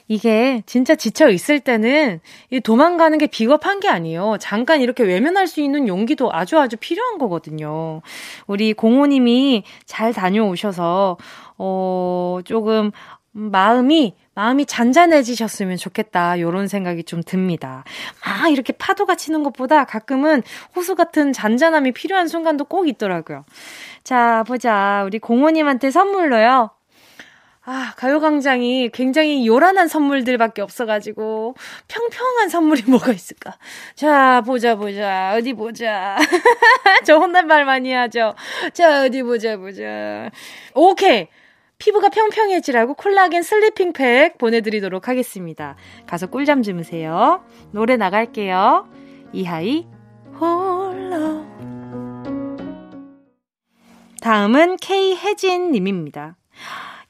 [0.08, 4.38] 이게 진짜 지쳐 있을 때는 이 도망가는 게 비겁한 게 아니에요.
[4.40, 8.00] 잠깐 이렇게 외면할 수 있는 용기도 아주 아주 필요한 거거든요.
[8.46, 11.18] 우리 공호님이 잘 다녀오셔서
[11.58, 12.90] 어 조금
[13.34, 16.40] 마음이 마음이 잔잔해지셨으면 좋겠다.
[16.40, 17.84] 요런 생각이 좀 듭니다.
[18.24, 20.42] 아, 이렇게 파도가 치는 것보다 가끔은
[20.74, 23.44] 호수 같은 잔잔함이 필요한 순간도 꼭 있더라고요.
[24.04, 25.02] 자, 보자.
[25.04, 26.70] 우리 공호님한테 선물로요.
[27.66, 31.54] 아, 가요광장이 굉장히 요란한 선물들밖에 없어가지고,
[31.88, 33.56] 평평한 선물이 뭐가 있을까?
[33.94, 35.34] 자, 보자, 보자.
[35.36, 36.16] 어디 보자.
[37.06, 38.34] 저 혼잣말 많이 하죠.
[38.74, 40.30] 자, 어디 보자, 보자.
[40.74, 41.28] 오케이.
[41.84, 45.76] 피부가 평평해지라고 콜라겐 sleeping 팩 보내드리도록 하겠습니다.
[46.06, 47.44] 가서 꿀잠 주무세요.
[47.72, 48.88] 노래 나갈게요.
[49.34, 49.86] 이하이
[50.40, 51.44] 홀로
[54.22, 56.36] 다음은 K혜진 님입니다.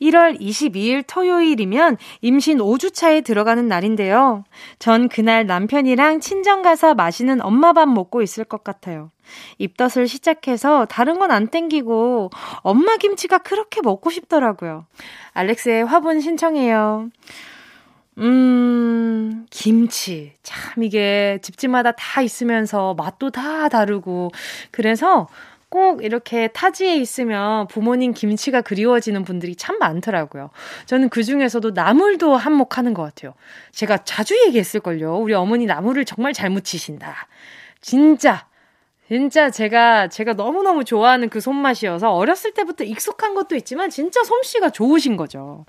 [0.04, 4.44] 1월 22일 토요일이면 임신 5주차에 들어가는 날인데요.
[4.78, 9.10] 전 그날 남편이랑 친정 가서 맛있는 엄마 밥 먹고 있을 것 같아요.
[9.58, 14.86] 입덧을 시작해서 다른 건 안 땡기고 엄마 김치가 그렇게 먹고 싶더라고요.
[15.32, 17.08] 알렉스의 화분 신청해요.
[18.18, 20.34] 음, 김치.
[20.44, 24.30] 참 이게 집집마다 다 있으면서 맛도 다 다르고
[24.70, 25.26] 그래서
[25.74, 30.50] 꼭 이렇게 타지에 있으면 부모님 김치가 그리워지는 분들이 참 많더라고요.
[30.86, 33.34] 저는 그 중에서도 나물도 한몫하는 것 같아요.
[33.72, 35.16] 제가 자주 얘기했을걸요.
[35.16, 37.26] 우리 어머니 나물을 정말 잘 무치신다.
[37.80, 38.46] 진짜
[39.06, 45.16] 진짜 제가 제가 너무너무 좋아하는 그 손맛이어서 어렸을 때부터 익숙한 것도 있지만 진짜 솜씨가 좋으신
[45.16, 45.66] 거죠.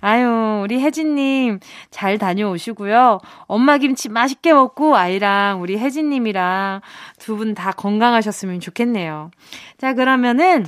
[0.00, 3.20] 아유, 우리 혜진 님잘 다녀오시고요.
[3.46, 6.82] 엄마 김치 맛있게 먹고 아이랑 우리 혜진 님이랑
[7.18, 9.30] 두 분 다 건강하셨으면 좋겠네요.
[9.78, 10.66] 자, 그러면은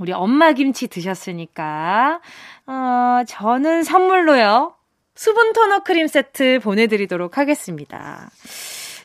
[0.00, 2.20] 우리 엄마 김치 드셨으니까
[2.66, 4.74] 어, 저는 선물로요.
[5.14, 8.28] 수분 토너 크림 세트 보내 드리도록 하겠습니다.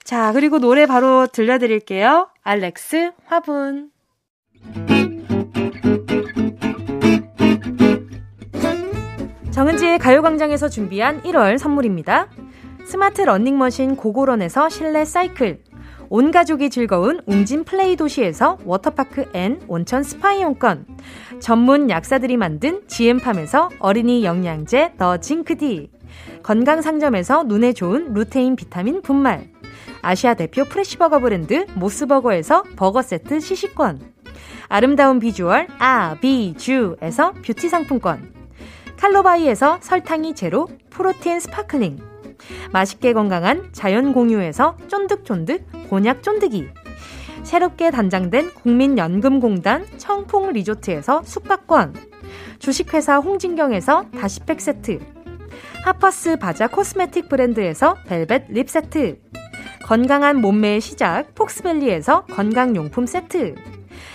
[0.09, 2.29] 자, 그리고 노래 바로 들려드릴게요.
[2.41, 3.91] 알렉스 화분.
[9.51, 12.27] 정은지의 가요광장에서 준비한 1월 선물입니다.
[12.87, 15.61] 스마트 러닝머신 고고런에서 실내 사이클.
[16.09, 20.87] 온 가족이 즐거운 웅진 플레이 도시에서 워터파크 and 온천 스파 이용권.
[21.39, 25.91] 전문 약사들이 만든 GM팜에서 어린이 영양제 더 징크디.
[26.41, 29.58] 건강상점에서 눈에 좋은 루테인 비타민 분말.
[30.01, 34.13] 아시아 대표 fresh 버거 브랜드 모스버거에서 버거 세트 시식권.
[34.67, 38.33] 아름다운 비주얼 아비주에서 뷰티 상품권.
[38.97, 41.99] 칼로바이에서 설탕이 제로 프로틴 스파클링.
[42.71, 46.67] 맛있게 건강한 자연 공유에서 쫀득쫀득 곤약 쫀득이.
[47.43, 51.95] 새롭게 단장된 국민연금공단 청풍 리조트에서 숙박권.
[52.59, 54.99] 주식회사 홍진경에서 다시팩 세트.
[55.83, 59.19] 하퍼스 바자 코스메틱 브랜드에서 벨벳 립 세트.
[59.89, 63.55] 건강한 몸매의 시작 폭스밸리에서 건강용품 세트.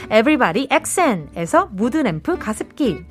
[0.08, 3.04] 에브리바디 엑센에서 무드램프 가습기.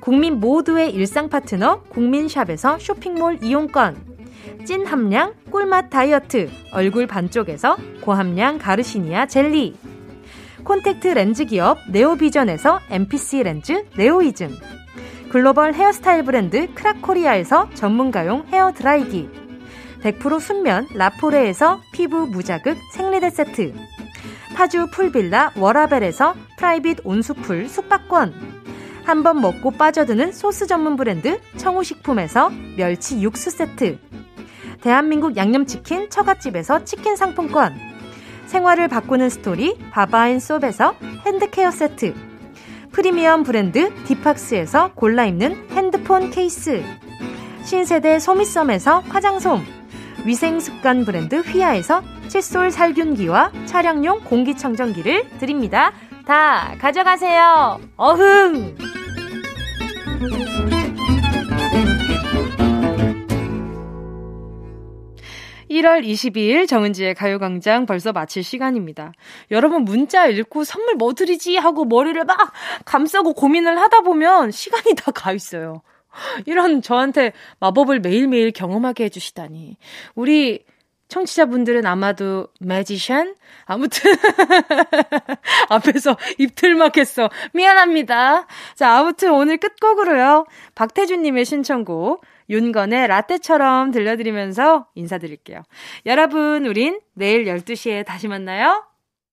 [0.00, 3.96] 국민 모두의 일상 파트너 국민샵에서 쇼핑몰 이용권.
[4.64, 6.50] 찐 함량 꿀맛 다이어트.
[6.72, 9.76] 얼굴 반쪽에서 고함량 가르시니아 젤리.
[10.64, 14.50] 콘택트 렌즈 기업 네오비전에서 MPC 렌즈 네오이즘.
[15.30, 19.41] 글로벌 헤어스타일 브랜드 크라코리아에서 전문가용 헤어 드라이기
[20.02, 23.74] 100% 순면 라포레에서 피부 무자극 생리대 세트.
[24.54, 28.52] 파주 풀빌라 워라벨에서 프라이빗 온수풀 숙박권.
[29.04, 33.98] 한 번 먹고 빠져드는 소스 전문 브랜드 청우식품에서 멸치 육수 세트.
[34.80, 37.74] 대한민국 양념치킨 처갓집에서 치킨 상품권.
[38.46, 40.94] 생활을 바꾸는 스토리 바바인솝에서
[41.26, 42.14] 핸드케어 세트.
[42.92, 46.82] 프리미엄 브랜드 디팍스에서 골라 입는 핸드폰 케이스.
[47.64, 49.81] 신세대 소미썸에서 화장솜
[50.24, 55.92] 위생습관 브랜드 휘하에서 칫솔 살균기와 차량용 공기청정기를 드립니다.
[56.26, 57.80] 다 가져가세요.
[57.96, 58.76] 어흥!
[65.70, 69.12] 1월 22일 정은지의 가요광장 벌써 마칠 시간입니다.
[69.50, 72.36] 여러분 문자 읽고 선물 뭐 드리지 하고 머리를 막
[72.84, 75.82] 감싸고 고민을 하다 보면 시간이 다 가 있어요.
[76.46, 79.76] 이런 저한테 마법을 매일매일 경험하게 해주시다니.
[80.14, 80.64] 우리
[81.08, 83.34] 청취자분들은 아마도 매지션?
[83.66, 84.12] 아무튼
[85.68, 87.28] 앞에서 입틀막 했어.
[87.52, 88.46] 미안합니다.
[88.74, 90.46] 자, 아무튼 오늘 끝곡으로요.
[90.74, 95.62] 박태준님의 신청곡 윤건의 라떼처럼 들려드리면서 인사드릴게요.
[96.06, 98.84] 여러분, 우린 내일 12시에 다시 만나요.